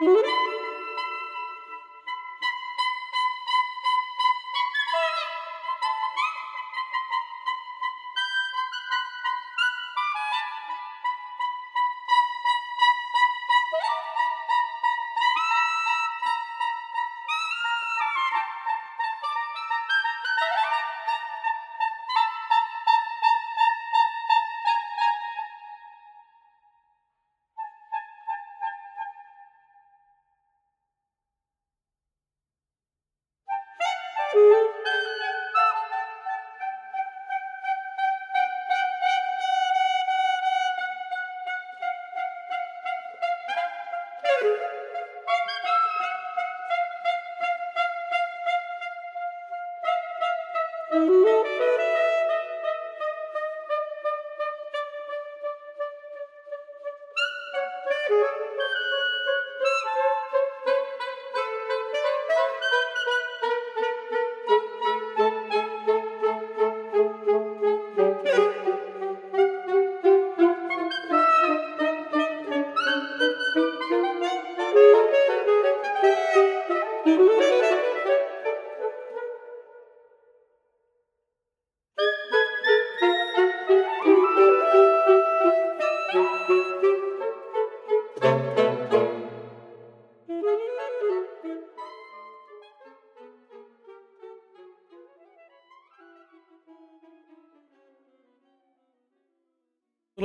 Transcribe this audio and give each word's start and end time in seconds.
A 0.00 0.04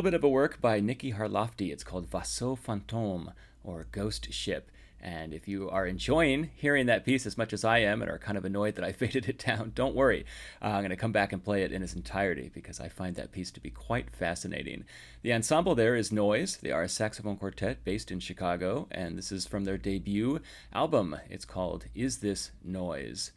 little 0.03 0.19
bit 0.19 0.25
of 0.25 0.29
a 0.29 0.33
work 0.33 0.59
by 0.59 0.81
Nikki 0.81 1.13
Harlofty. 1.13 1.71
It's 1.71 1.85
called 1.85 2.09
Vaisseau 2.09 2.59
Fantôme, 2.59 3.31
or 3.63 3.87
Ghost 3.93 4.33
Ship. 4.33 4.69
And 4.99 5.33
if 5.33 5.47
you 5.47 5.69
are 5.69 5.85
enjoying 5.85 6.49
hearing 6.55 6.87
that 6.87 7.05
piece 7.05 7.25
as 7.25 7.37
much 7.37 7.53
as 7.53 7.63
I 7.63 7.77
am 7.77 8.01
and 8.01 8.11
are 8.11 8.17
kind 8.17 8.37
of 8.37 8.43
annoyed 8.43 8.75
that 8.75 8.83
I 8.83 8.91
faded 8.91 9.29
it 9.29 9.37
down, 9.37 9.71
don't 9.73 9.95
worry. 9.95 10.25
Uh, 10.61 10.65
I'm 10.65 10.81
going 10.81 10.89
to 10.89 10.97
come 10.97 11.13
back 11.13 11.31
and 11.31 11.41
play 11.41 11.63
it 11.63 11.71
in 11.71 11.81
its 11.81 11.93
entirety 11.93 12.51
because 12.53 12.81
I 12.81 12.89
find 12.89 13.15
that 13.15 13.31
piece 13.31 13.49
to 13.51 13.61
be 13.61 13.69
quite 13.69 14.13
fascinating. 14.13 14.83
The 15.21 15.31
ensemble 15.31 15.73
there 15.73 15.95
is 15.95 16.11
Noise. 16.11 16.57
They 16.57 16.71
are 16.71 16.83
a 16.83 16.89
saxophone 16.89 17.37
quartet 17.37 17.85
based 17.85 18.11
in 18.11 18.19
Chicago, 18.19 18.89
and 18.91 19.17
this 19.17 19.31
is 19.31 19.47
from 19.47 19.63
their 19.63 19.77
debut 19.77 20.41
album. 20.73 21.15
It's 21.29 21.45
called 21.45 21.85
Is 21.95 22.17
This 22.17 22.51
Noise? 22.61 23.31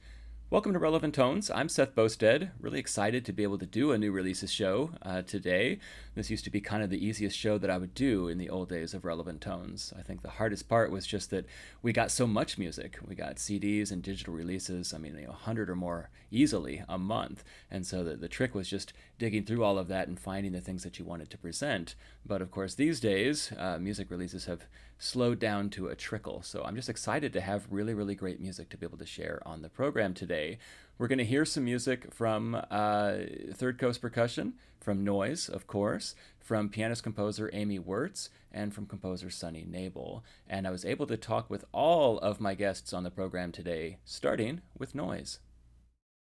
Welcome 0.49 0.75
to 0.75 0.79
Relevant 0.79 1.13
Tones. 1.13 1.51
I'm 1.51 1.69
Seth 1.69 1.97
Boustead. 1.97 2.51
Really 2.61 2.79
excited 2.79 3.25
to 3.25 3.33
be 3.33 3.43
able 3.43 3.59
to 3.59 3.67
do 3.67 3.91
a 3.91 3.99
new 3.99 4.13
releases 4.13 4.53
show 4.53 4.93
uh, 5.03 5.23
today. 5.23 5.81
This 6.15 6.31
used 6.31 6.45
to 6.45 6.51
be 6.51 6.61
kind 6.61 6.85
of 6.85 6.89
the 6.89 7.05
easiest 7.05 7.37
show 7.37 7.59
that 7.59 7.69
I 7.69 7.79
would 7.79 7.95
do 7.95 8.29
in 8.29 8.39
the 8.39 8.49
old 8.49 8.69
days 8.69 8.95
of 8.95 9.05
Relevant 9.05 9.41
Tones. 9.41 9.93
I 9.99 10.03
think 10.03 10.23
the 10.23 10.31
hardest 10.31 10.69
part 10.69 10.93
was 10.93 11.05
just 11.05 11.31
that 11.31 11.47
we 11.83 11.93
got 11.93 12.13
so 12.13 12.29
much 12.29 12.59
music. 12.59 12.97
We 13.05 13.17
got 13.17 13.37
CDs 13.37 13.91
and 13.91 14.05
digital 14.05 14.35
releases, 14.35 14.95
I 14.95 14.99
mean, 14.99 15.17
you 15.17 15.23
know, 15.23 15.31
100 15.31 15.69
or 15.69 15.75
more 15.75 16.11
easily 16.31 16.85
a 16.89 16.97
month. 16.97 17.43
And 17.69 17.85
so 17.85 18.05
the, 18.05 18.15
the 18.15 18.29
trick 18.29 18.55
was 18.55 18.69
just 18.69 18.93
digging 19.19 19.45
through 19.45 19.65
all 19.65 19.79
of 19.79 19.89
that 19.89 20.09
and 20.09 20.19
finding 20.19 20.53
the 20.53 20.61
things 20.61 20.83
that 20.83 20.99
you 20.99 21.05
wanted 21.05 21.31
to 21.31 21.39
present. 21.39 21.95
But 22.25 22.43
of 22.43 22.51
course, 22.51 22.75
these 22.75 23.01
days, 23.01 23.53
uh, 23.59 23.79
music 23.79 24.11
releases 24.11 24.45
have 24.45 24.67
slowed 24.99 25.39
down 25.39 25.71
to 25.71 25.89
a 25.89 25.95
trickle. 25.95 26.43
So 26.43 26.63
I'm 26.65 26.77
just 26.77 26.89
excited 26.89 27.33
to 27.33 27.41
have 27.41 27.67
really, 27.71 27.95
really 27.95 28.15
great 28.15 28.41
music 28.41 28.69
to 28.71 28.77
be 28.77 28.87
able 28.87 28.99
to 28.99 29.07
share 29.07 29.43
on 29.47 29.63
the 29.63 29.69
program 29.69 30.15
today. 30.15 30.59
We're 30.99 31.09
going 31.09 31.19
to 31.19 31.25
hear 31.25 31.45
some 31.45 31.65
music 31.65 32.13
from 32.13 32.55
uh, 32.71 33.17
Third 33.53 33.79
Coast 33.79 34.01
Percussion, 34.01 34.55
from 34.81 35.05
Noise, 35.05 35.49
of 35.49 35.67
course, 35.67 36.15
from 36.39 36.69
pianist 36.69 37.03
composer 37.03 37.51
Amy 37.53 37.79
Wurtz, 37.79 38.31
and 38.53 38.73
from 38.73 38.87
composer 38.87 39.29
Sunny 39.29 39.67
Knable. 39.69 40.23
And 40.49 40.67
I 40.67 40.71
was 40.71 40.85
able 40.85 41.07
to 41.09 41.17
talk 41.17 41.51
with 41.51 41.65
all 41.73 42.19
of 42.19 42.41
my 42.41 42.55
guests 42.55 42.93
on 42.93 43.03
the 43.03 43.11
program 43.11 43.53
today, 43.53 43.99
starting 44.05 44.63
with 44.79 44.95
Noise. 44.95 45.41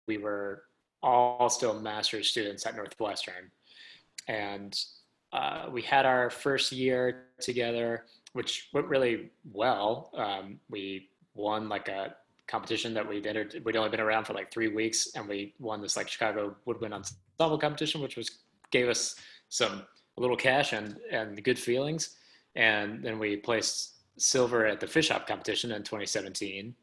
We 0.07 0.17
were 0.17 0.63
all 1.03 1.49
still 1.49 1.79
master's 1.79 2.29
students 2.29 2.65
at 2.65 2.75
Northwestern. 2.75 3.51
And 4.27 4.77
uh, 5.33 5.67
we 5.71 5.81
had 5.81 6.05
our 6.05 6.29
first 6.29 6.71
year 6.71 7.25
together 7.39 8.05
which 8.33 8.69
went 8.73 8.87
really 8.87 9.31
well. 9.51 10.11
Um, 10.15 10.59
we 10.69 11.09
won 11.33 11.69
like 11.69 11.87
a 11.87 12.15
competition 12.47 12.93
that 12.93 13.07
we'd 13.07 13.27
entered. 13.27 13.61
We'd 13.65 13.75
only 13.75 13.89
been 13.89 13.99
around 13.99 14.25
for 14.25 14.33
like 14.33 14.51
three 14.51 14.69
weeks, 14.69 15.09
and 15.15 15.27
we 15.27 15.53
won 15.59 15.81
this 15.81 15.97
like 15.97 16.07
Chicago 16.07 16.55
Woodwind 16.65 16.93
Ensemble 16.93 17.57
competition, 17.57 18.01
which 18.01 18.17
was 18.17 18.39
gave 18.71 18.87
us 18.87 19.15
some 19.49 19.83
a 20.17 20.21
little 20.21 20.37
cash 20.37 20.73
and 20.73 20.97
and 21.11 21.43
good 21.43 21.59
feelings. 21.59 22.17
And 22.55 23.03
then 23.03 23.19
we 23.19 23.37
placed 23.37 23.95
silver 24.17 24.65
at 24.65 24.79
the 24.79 24.85
Fischoff 24.85 25.25
competition 25.25 25.71
in 25.71 25.83
2017. 25.83 26.75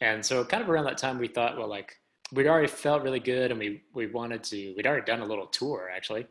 And 0.00 0.24
so, 0.24 0.44
kind 0.44 0.62
of 0.62 0.68
around 0.68 0.84
that 0.84 0.98
time, 0.98 1.18
we 1.18 1.28
thought, 1.28 1.56
well, 1.56 1.68
like 1.68 1.96
we'd 2.32 2.46
already 2.46 2.66
felt 2.66 3.02
really 3.02 3.20
good, 3.20 3.50
and 3.50 3.60
we 3.60 3.82
we 3.94 4.06
wanted 4.06 4.42
to. 4.44 4.74
We'd 4.76 4.86
already 4.86 5.04
done 5.04 5.20
a 5.20 5.26
little 5.26 5.46
tour 5.46 5.90
actually, 5.94 6.26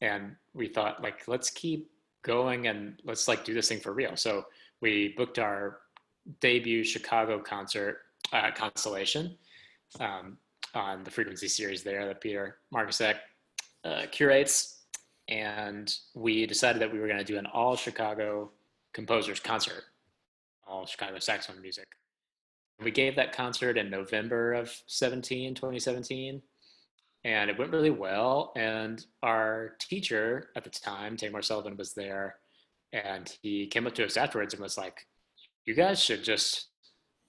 and 0.00 0.36
we 0.54 0.68
thought, 0.68 1.02
like, 1.02 1.26
let's 1.28 1.50
keep 1.50 1.90
going 2.22 2.66
and 2.66 3.00
let's 3.04 3.28
like 3.28 3.44
do 3.44 3.54
this 3.54 3.68
thing 3.68 3.80
for 3.80 3.92
real. 3.92 4.16
So 4.16 4.46
we 4.80 5.14
booked 5.16 5.38
our 5.38 5.80
debut 6.40 6.84
Chicago 6.84 7.38
concert 7.38 7.98
uh, 8.32 8.50
Constellation 8.54 9.36
um, 10.00 10.36
on 10.74 11.04
the 11.04 11.10
Frequency 11.10 11.48
series 11.48 11.82
there 11.82 12.06
that 12.06 12.20
Peter 12.20 12.58
Margasak 12.74 13.16
uh, 13.84 14.02
curates, 14.10 14.82
and 15.28 15.94
we 16.14 16.46
decided 16.46 16.82
that 16.82 16.92
we 16.92 16.98
were 16.98 17.06
going 17.06 17.18
to 17.18 17.24
do 17.24 17.38
an 17.38 17.46
all 17.46 17.76
Chicago 17.76 18.50
composers 18.92 19.40
concert, 19.40 19.84
all 20.66 20.86
Chicago 20.86 21.18
saxophone 21.18 21.62
music. 21.62 21.86
We 22.82 22.90
gave 22.90 23.16
that 23.16 23.32
concert 23.32 23.76
in 23.76 23.90
November 23.90 24.54
of 24.54 24.72
17, 24.86 25.54
2017 25.54 26.42
and 27.24 27.50
it 27.50 27.58
went 27.58 27.72
really 27.72 27.90
well. 27.90 28.52
And 28.56 29.04
our 29.22 29.76
teacher 29.78 30.50
at 30.56 30.64
the 30.64 30.70
time, 30.70 31.16
Tamar 31.16 31.42
Sullivan, 31.42 31.76
was 31.76 31.94
there, 31.94 32.36
and 32.92 33.30
he 33.42 33.66
came 33.66 33.86
up 33.86 33.94
to 33.96 34.04
us 34.04 34.16
afterwards 34.16 34.54
and 34.54 34.62
was 34.62 34.78
like, 34.78 35.06
"You 35.64 35.74
guys 35.74 36.02
should 36.02 36.24
just 36.24 36.68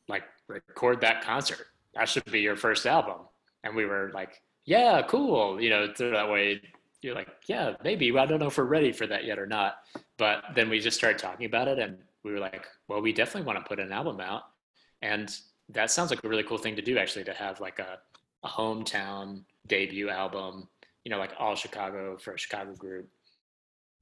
like 0.07 0.23
record 0.47 1.01
that 1.01 1.23
concert. 1.23 1.67
That 1.95 2.07
should 2.09 2.25
be 2.25 2.41
your 2.41 2.55
first 2.55 2.85
album." 2.85 3.27
And 3.63 3.75
we 3.75 3.85
were 3.85 4.11
like, 4.13 4.41
"Yeah, 4.65 5.01
cool." 5.03 5.61
You 5.61 5.69
know, 5.69 5.93
so 5.93 6.11
that 6.11 6.29
way 6.29 6.61
you're 7.01 7.15
like, 7.15 7.29
"Yeah, 7.47 7.75
maybe." 7.83 8.15
I 8.17 8.25
don't 8.25 8.39
know 8.39 8.47
if 8.47 8.57
we're 8.57 8.65
ready 8.65 8.91
for 8.91 9.07
that 9.07 9.25
yet 9.25 9.39
or 9.39 9.47
not. 9.47 9.79
But 10.17 10.43
then 10.55 10.69
we 10.69 10.79
just 10.79 10.97
started 10.97 11.19
talking 11.19 11.45
about 11.45 11.67
it, 11.67 11.79
and 11.79 11.97
we 12.23 12.31
were 12.31 12.39
like, 12.39 12.67
"Well, 12.87 13.01
we 13.01 13.13
definitely 13.13 13.47
want 13.47 13.59
to 13.59 13.67
put 13.67 13.79
an 13.79 13.91
album 13.91 14.19
out." 14.21 14.43
And 15.01 15.35
that 15.69 15.91
sounds 15.91 16.09
like 16.09 16.23
a 16.23 16.29
really 16.29 16.43
cool 16.43 16.57
thing 16.57 16.75
to 16.75 16.81
do, 16.81 16.97
actually, 16.97 17.25
to 17.25 17.33
have 17.33 17.59
like 17.59 17.79
a, 17.79 17.99
a 18.43 18.47
hometown 18.47 19.43
debut 19.67 20.09
album, 20.09 20.67
you 21.03 21.11
know, 21.11 21.17
like 21.17 21.33
all 21.39 21.55
Chicago 21.55 22.17
for 22.17 22.33
a 22.33 22.39
Chicago 22.39 22.73
group. 22.75 23.07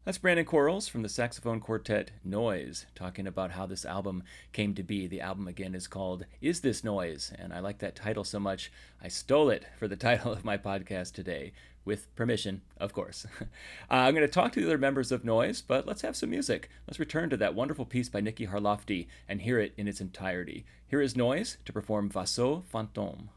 That's 0.07 0.19
Brandon 0.19 0.45
Quarles 0.45 0.87
from 0.87 1.01
the 1.01 1.09
saxophone 1.09 1.59
quartet 1.59 2.11
Noise 2.23 2.85
talking 2.95 3.27
about 3.27 3.51
how 3.51 3.65
this 3.65 3.83
album 3.83 4.23
came 4.53 4.73
to 4.75 4.81
be. 4.81 5.05
The 5.05 5.19
album 5.19 5.49
again 5.49 5.75
is 5.75 5.85
called 5.85 6.23
Is 6.39 6.61
This 6.61 6.81
Noise? 6.81 7.33
And 7.37 7.51
I 7.51 7.59
like 7.59 7.79
that 7.79 7.97
title 7.97 8.23
so 8.23 8.39
much, 8.39 8.71
I 9.03 9.09
stole 9.09 9.49
it 9.49 9.65
for 9.77 9.85
the 9.85 9.95
title 9.97 10.31
of 10.31 10.45
my 10.45 10.57
podcast 10.57 11.11
today, 11.11 11.51
with 11.83 12.15
permission, 12.15 12.61
of 12.77 12.93
course. 12.93 13.27
uh, 13.41 13.45
I'm 13.89 14.13
going 14.13 14.25
to 14.25 14.31
talk 14.31 14.53
to 14.53 14.61
the 14.61 14.67
other 14.67 14.77
members 14.77 15.11
of 15.11 15.25
Noise, 15.25 15.61
but 15.61 15.85
let's 15.85 16.03
have 16.03 16.15
some 16.15 16.29
music. 16.29 16.69
Let's 16.87 17.01
return 17.01 17.29
to 17.31 17.35
that 17.35 17.53
wonderful 17.53 17.83
piece 17.83 18.07
by 18.07 18.21
Nikki 18.21 18.47
Harlofty 18.47 19.07
and 19.27 19.41
hear 19.41 19.59
it 19.59 19.73
in 19.75 19.89
its 19.89 19.99
entirety. 19.99 20.65
Here 20.87 21.01
is 21.01 21.17
Noise 21.17 21.57
to 21.65 21.73
perform 21.73 22.09
Vaisseau 22.09 22.63
Fantôme. 22.73 23.27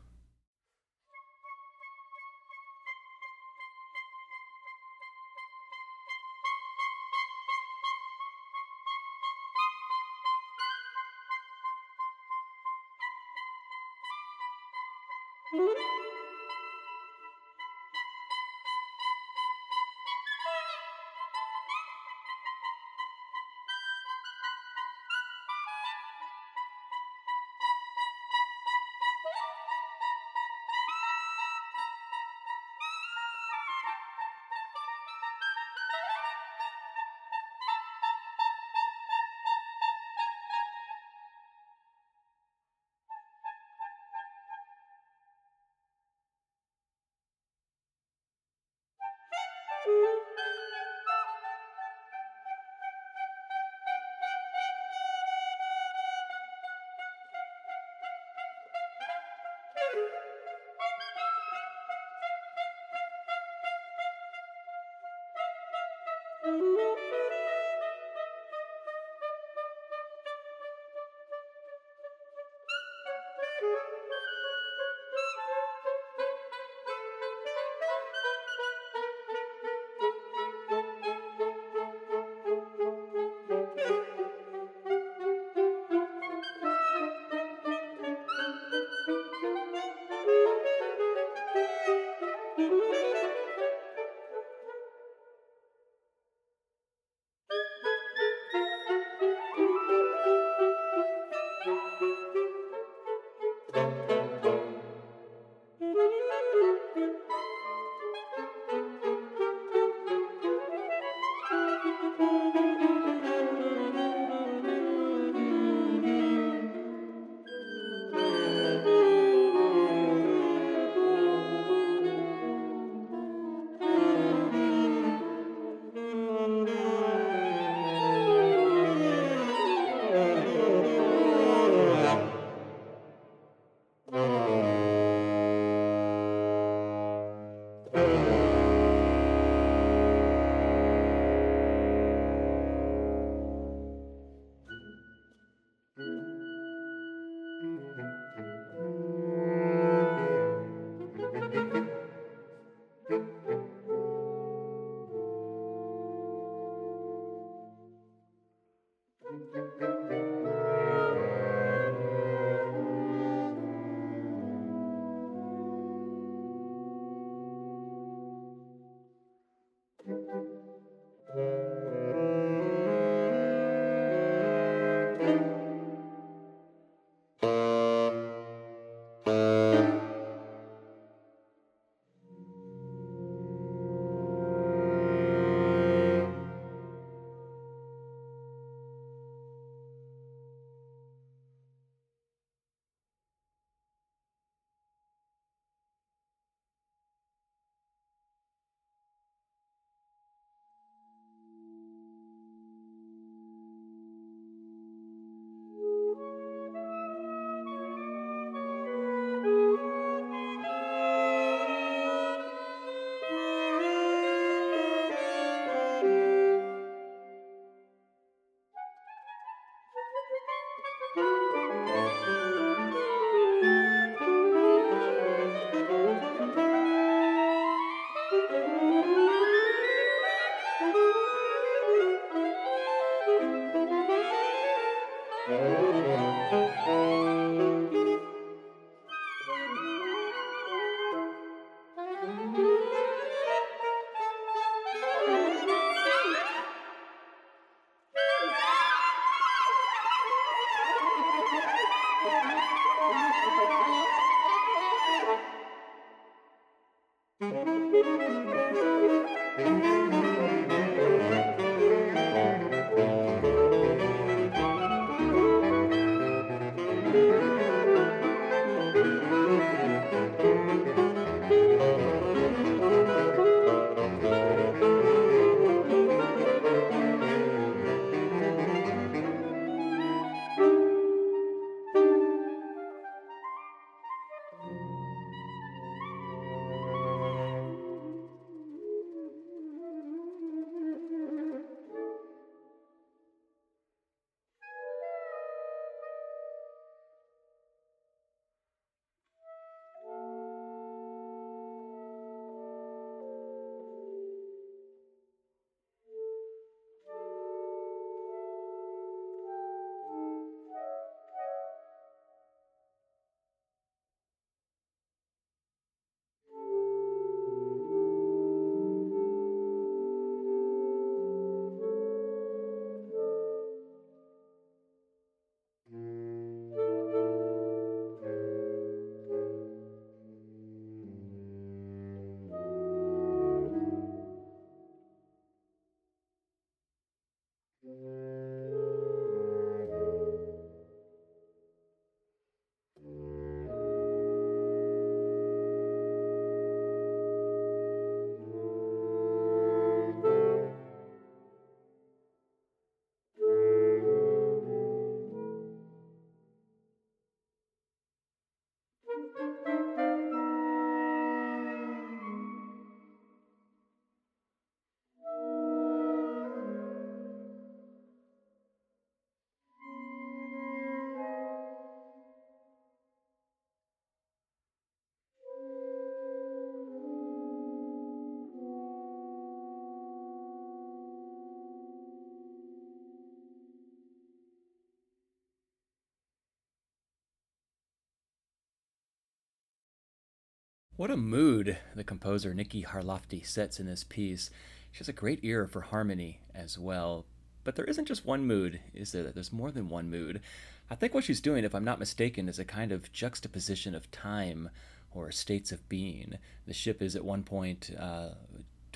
What 391.01 391.11
a 391.11 391.17
mood 391.17 391.79
the 391.97 392.05
composer 392.05 392.53
Nikki 392.53 392.83
Harlofty 392.83 393.47
sets 393.47 393.81
in 393.81 393.87
this 393.87 394.05
piece. 394.05 394.51
She 394.93 394.99
has 394.99 395.09
a 395.09 395.15
great 395.15 395.41
ear 395.43 395.67
for 395.67 395.81
harmony 395.81 396.41
as 396.55 396.79
well. 396.79 397.25
But 397.65 397.75
there 397.75 397.87
isn't 397.87 398.05
just 398.05 398.27
one 398.27 398.45
mood, 398.47 398.81
is 398.93 399.13
there? 399.13 399.23
There's 399.23 399.51
more 399.51 399.71
than 399.71 399.89
one 399.89 400.11
mood. 400.11 400.43
I 400.91 400.95
think 400.97 401.15
what 401.15 401.25
she's 401.25 401.41
doing, 401.41 401.65
if 401.65 401.75
I'm 401.75 401.87
not 401.87 402.01
mistaken, 402.01 402.51
is 402.51 402.59
a 402.59 402.67
kind 402.67 402.93
of 402.93 403.11
juxtaposition 403.13 403.95
of 403.95 404.11
time 404.11 404.69
or 405.11 405.33
states 405.33 405.73
of 405.73 405.89
being. 405.89 406.37
The 406.67 406.75
ship 406.75 407.01
is 407.01 407.17
at 407.17 407.25
one 407.25 407.45
point 407.45 407.97
uh, 407.99 408.33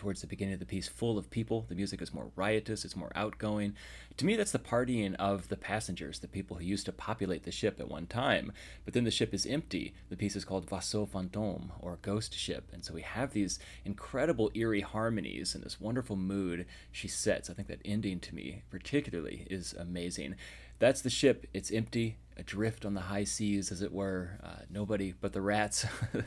towards 0.05 0.21
the 0.21 0.27
beginning 0.27 0.53
of 0.53 0.61
the 0.61 0.67
piece 0.67 0.87
full 0.87 1.17
of 1.17 1.31
people. 1.31 1.65
The 1.67 1.75
music 1.75 2.03
is 2.03 2.13
more 2.13 2.31
riotous, 2.37 2.85
it's 2.85 2.95
more 2.95 3.11
outgoing. 3.15 3.75
To 4.19 4.27
me, 4.27 4.37
that's 4.37 4.53
the 4.53 4.59
partying 4.59 5.15
of 5.15 5.49
the 5.49 5.57
passengers, 5.57 6.19
the 6.19 6.29
people 6.29 6.59
who 6.59 6.65
used 6.65 6.85
to 6.85 6.93
populate 6.93 7.45
the 7.45 7.51
ship 7.51 7.81
at 7.81 7.89
one 7.89 8.07
time. 8.07 8.53
But 8.85 8.93
then 8.93 9.05
the 9.05 9.11
ship 9.11 9.33
is 9.33 9.47
empty. 9.47 9.95
The 10.11 10.17
piece 10.19 10.37
is 10.37 10.45
called 10.45 10.69
Vaisseau 10.69 11.09
Fantôme, 11.09 11.71
or 11.81 11.99
Ghost 12.03 12.35
Ship. 12.35 12.69
And 12.71 12.85
so 12.85 12.93
we 12.93 13.01
have 13.01 13.33
these 13.33 13.59
incredible 13.87 14.51
eerie 14.55 14.83
harmonies 14.83 15.55
and 15.55 15.65
this 15.65 15.81
wonderful 15.81 16.17
mood 16.17 16.67
she 16.93 17.09
sets. 17.09 17.49
I 17.49 17.55
think 17.55 17.69
that 17.69 17.81
ending 17.83 18.21
to 18.21 18.35
me, 18.35 18.63
particularly, 18.71 19.47
is 19.49 19.73
amazing. 19.73 20.35
That's 20.81 21.01
the 21.01 21.09
ship. 21.09 21.47
It's 21.55 21.73
empty 21.73 22.19
adrift 22.37 22.85
on 22.85 22.95
the 22.95 23.03
high 23.03 23.25
seas, 23.25 23.71
as 23.71 23.83
it 23.83 23.93
were. 23.93 24.39
Uh, 24.43 24.63
nobody 24.71 25.15
but 25.21 25.33
the 25.33 25.41
rats. 25.41 25.87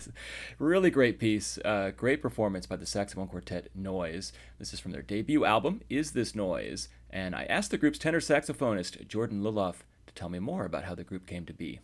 really 0.60 0.90
great 0.90 1.20
piece. 1.20 1.58
Uh, 1.64 1.92
great 1.96 2.22
performance 2.22 2.66
by 2.66 2.76
the 2.76 2.86
saxophone 2.86 3.28
quartet 3.28 3.70
Noise. 3.76 4.34
This 4.60 4.74
is 4.74 4.80
from 4.80 4.92
their 4.92 5.02
debut 5.02 5.46
album, 5.46 5.82
Is 5.90 6.12
This 6.12 6.36
Noise? 6.36 6.90
And 7.10 7.36
I 7.36 7.46
asked 7.46 7.72
the 7.72 7.78
group's 7.78 8.00
tenor 8.00 8.20
saxophonist, 8.20 9.08
Jordan 9.08 9.42
Lulloff, 9.42 9.78
to 10.08 10.14
tell 10.14 10.30
me 10.30 10.40
more 10.40 10.66
about 10.66 10.84
how 10.84 10.96
the 10.96 11.04
group 11.04 11.28
came 11.28 11.46
to 11.46 11.54
be. 11.54 11.80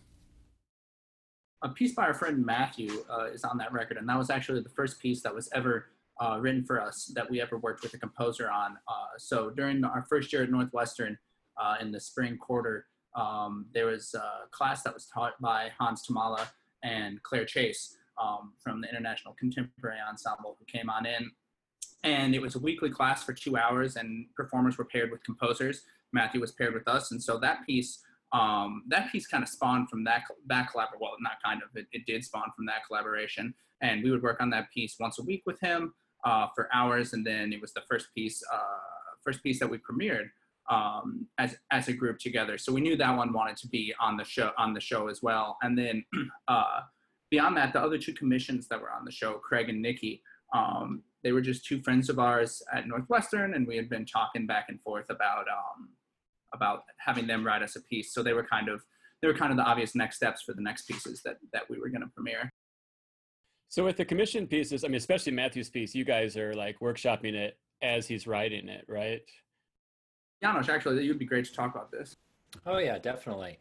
A 1.61 1.69
piece 1.69 1.93
by 1.93 2.03
our 2.03 2.13
friend 2.13 2.45
Matthew 2.45 3.05
uh, 3.09 3.25
is 3.25 3.43
on 3.43 3.57
that 3.57 3.71
record, 3.71 3.97
and 3.97 4.07
that 4.09 4.17
was 4.17 4.29
actually 4.29 4.61
the 4.61 4.69
first 4.69 4.99
piece 4.99 5.21
that 5.21 5.33
was 5.33 5.49
ever 5.53 5.85
uh, 6.19 6.37
written 6.39 6.63
for 6.63 6.81
us 6.81 7.11
that 7.15 7.29
we 7.29 7.41
ever 7.41 7.57
worked 7.57 7.83
with 7.83 7.93
a 7.93 7.97
composer 7.97 8.49
on. 8.49 8.77
Uh, 8.87 9.17
so 9.17 9.49
during 9.49 9.83
our 9.83 10.05
first 10.09 10.31
year 10.33 10.43
at 10.43 10.51
Northwestern 10.51 11.17
uh, 11.57 11.75
in 11.81 11.91
the 11.91 11.99
spring 11.99 12.37
quarter, 12.37 12.87
um, 13.15 13.67
there 13.73 13.87
was 13.87 14.13
a 14.13 14.47
class 14.51 14.83
that 14.83 14.93
was 14.93 15.05
taught 15.05 15.39
by 15.41 15.69
Hans 15.77 16.05
Thomalla 16.07 16.47
and 16.83 17.21
Claire 17.23 17.45
Chase 17.45 17.95
um, 18.21 18.53
from 18.63 18.81
the 18.81 18.89
International 18.89 19.33
Contemporary 19.39 19.99
Ensemble 20.07 20.57
who 20.59 20.65
came 20.65 20.89
on 20.89 21.05
in. 21.05 21.31
And 22.03 22.35
it 22.35 22.41
was 22.41 22.55
a 22.55 22.59
weekly 22.59 22.89
class 22.89 23.23
for 23.23 23.33
two 23.33 23.55
hours, 23.55 23.95
and 23.95 24.25
performers 24.35 24.77
were 24.77 24.85
paired 24.85 25.09
with 25.09 25.23
composers. 25.23 25.83
Matthew 26.11 26.41
was 26.41 26.51
paired 26.51 26.73
with 26.73 26.87
us, 26.87 27.11
and 27.11 27.23
so 27.23 27.39
that 27.39 27.65
piece, 27.65 27.99
um, 28.33 28.83
that 28.89 29.09
piece 29.09 29.25
kind 29.25 29.41
of 29.41 29.47
spawned 29.49 29.89
from 29.89 30.03
that 30.03 30.23
that 30.47 30.69
collaboration. 30.69 30.99
Well, 31.01 31.15
not 31.21 31.37
kind 31.43 31.61
of, 31.63 31.69
it, 31.75 31.87
it 31.93 32.05
did 32.05 32.25
spawn 32.25 32.51
from 32.55 32.65
that 32.65 32.85
collaboration. 32.87 33.53
And 33.81 34.03
we 34.03 34.11
would 34.11 34.21
work 34.21 34.41
on 34.41 34.49
that 34.49 34.69
piece 34.71 34.95
once 34.99 35.19
a 35.19 35.23
week 35.23 35.43
with 35.45 35.59
him 35.61 35.93
uh, 36.25 36.47
for 36.53 36.69
hours, 36.73 37.13
and 37.13 37.25
then 37.25 37.53
it 37.53 37.61
was 37.61 37.73
the 37.73 37.83
first 37.89 38.07
piece, 38.13 38.43
uh, 38.53 39.15
first 39.23 39.41
piece 39.41 39.59
that 39.59 39.69
we 39.69 39.77
premiered 39.77 40.27
um, 40.69 41.27
as 41.37 41.55
as 41.71 41.87
a 41.87 41.93
group 41.93 42.19
together. 42.19 42.57
So 42.57 42.71
we 42.71 42.81
knew 42.81 42.95
that 42.97 43.17
one 43.17 43.33
wanted 43.33 43.57
to 43.57 43.67
be 43.67 43.93
on 43.99 44.17
the 44.17 44.23
show 44.23 44.51
on 44.57 44.73
the 44.73 44.79
show 44.79 45.07
as 45.07 45.21
well. 45.21 45.57
And 45.61 45.77
then 45.77 46.05
uh, 46.47 46.81
beyond 47.31 47.57
that, 47.57 47.73
the 47.73 47.81
other 47.81 47.97
two 47.97 48.13
commissions 48.13 48.67
that 48.67 48.81
were 48.81 48.91
on 48.91 49.05
the 49.05 49.11
show, 49.11 49.33
Craig 49.33 49.69
and 49.69 49.81
Nikki, 49.81 50.21
um, 50.53 51.03
they 51.23 51.31
were 51.31 51.41
just 51.41 51.65
two 51.65 51.81
friends 51.81 52.09
of 52.09 52.19
ours 52.19 52.61
at 52.73 52.87
Northwestern, 52.87 53.55
and 53.55 53.67
we 53.67 53.75
had 53.75 53.89
been 53.89 54.05
talking 54.05 54.45
back 54.45 54.65
and 54.69 54.81
forth 54.81 55.09
about 55.09 55.45
um, 55.47 55.89
about 56.53 56.83
having 56.97 57.27
them 57.27 57.45
write 57.45 57.63
us 57.63 57.75
a 57.75 57.81
piece. 57.81 58.13
So 58.13 58.23
they 58.23 58.33
were 58.33 58.45
kind 58.45 58.69
of 58.69 58.81
they 59.21 59.27
were 59.27 59.33
kind 59.33 59.51
of 59.51 59.57
the 59.57 59.63
obvious 59.63 59.95
next 59.95 60.17
steps 60.17 60.43
for 60.43 60.53
the 60.53 60.61
next 60.61 60.87
pieces 60.87 61.21
that 61.25 61.37
that 61.53 61.63
we 61.69 61.79
were 61.79 61.89
going 61.89 62.01
to 62.01 62.11
premiere. 62.13 62.51
So 63.69 63.83
with 63.83 63.97
the 63.97 64.05
commission 64.05 64.45
pieces, 64.45 64.83
I 64.83 64.87
mean, 64.87 64.97
especially 64.97 65.31
Matthew's 65.31 65.69
piece, 65.69 65.95
you 65.95 66.05
guys 66.05 66.37
are 66.37 66.53
like 66.53 66.79
workshopping 66.79 67.33
it 67.33 67.57
as 67.81 68.07
he's 68.07 68.27
writing 68.27 68.69
it, 68.69 68.85
right? 68.87 69.21
Janos, 70.43 70.67
actually, 70.67 71.05
you'd 71.05 71.17
be 71.17 71.25
great 71.25 71.45
to 71.45 71.53
talk 71.53 71.73
about 71.73 71.89
this. 71.89 72.17
Oh 72.65 72.77
yeah, 72.77 72.99
definitely. 72.99 73.59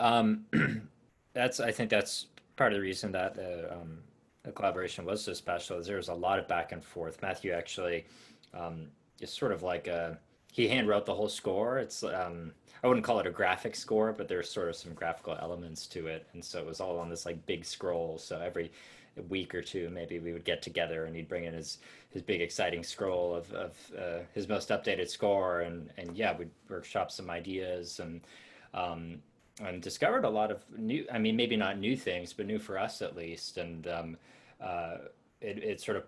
Um, 0.00 0.46
that's 1.34 1.60
I 1.60 1.70
think 1.70 1.90
that's 1.90 2.28
part 2.56 2.72
of 2.72 2.78
the 2.78 2.82
reason 2.82 3.12
that 3.12 3.34
the, 3.34 3.70
um, 3.70 3.98
the 4.42 4.50
collaboration 4.50 5.04
was 5.04 5.22
so 5.22 5.34
special. 5.34 5.78
Is 5.78 5.86
there 5.86 5.98
was 5.98 6.08
a 6.08 6.14
lot 6.14 6.38
of 6.38 6.48
back 6.48 6.72
and 6.72 6.82
forth. 6.82 7.20
Matthew 7.20 7.52
actually 7.52 8.06
um, 8.54 8.86
is 9.20 9.30
sort 9.30 9.52
of 9.52 9.62
like 9.62 9.86
a 9.86 10.18
he 10.54 10.68
hand 10.68 10.86
wrote 10.86 11.04
the 11.04 11.14
whole 11.14 11.28
score. 11.28 11.78
It's 11.78 12.04
um, 12.04 12.52
I 12.84 12.86
wouldn't 12.86 13.04
call 13.04 13.18
it 13.18 13.26
a 13.26 13.30
graphic 13.30 13.74
score, 13.74 14.12
but 14.12 14.28
there's 14.28 14.48
sort 14.48 14.68
of 14.68 14.76
some 14.76 14.92
graphical 14.92 15.36
elements 15.40 15.88
to 15.88 16.06
it, 16.06 16.28
and 16.32 16.44
so 16.44 16.60
it 16.60 16.66
was 16.66 16.80
all 16.80 17.00
on 17.00 17.10
this 17.10 17.26
like 17.26 17.44
big 17.44 17.64
scroll. 17.64 18.18
So 18.18 18.40
every 18.40 18.70
week 19.28 19.52
or 19.52 19.62
two, 19.62 19.90
maybe 19.90 20.20
we 20.20 20.32
would 20.32 20.44
get 20.44 20.62
together 20.62 21.06
and 21.06 21.16
he'd 21.16 21.28
bring 21.28 21.44
in 21.44 21.54
his 21.54 21.78
his 22.10 22.22
big 22.22 22.40
exciting 22.40 22.84
scroll 22.84 23.34
of, 23.34 23.52
of 23.52 23.76
uh, 23.98 24.18
his 24.32 24.48
most 24.48 24.68
updated 24.68 25.08
score, 25.08 25.62
and 25.62 25.90
and 25.96 26.16
yeah, 26.16 26.36
we'd 26.36 26.50
workshop 26.68 27.10
some 27.10 27.30
ideas 27.30 27.98
and 27.98 28.20
um, 28.74 29.20
and 29.60 29.82
discovered 29.82 30.24
a 30.24 30.30
lot 30.30 30.52
of 30.52 30.62
new. 30.78 31.04
I 31.12 31.18
mean, 31.18 31.34
maybe 31.34 31.56
not 31.56 31.80
new 31.80 31.96
things, 31.96 32.32
but 32.32 32.46
new 32.46 32.60
for 32.60 32.78
us 32.78 33.02
at 33.02 33.16
least, 33.16 33.58
and 33.58 33.88
um, 33.88 34.16
uh, 34.60 34.98
it 35.40 35.58
it 35.64 35.80
sort 35.80 35.96
of 35.96 36.04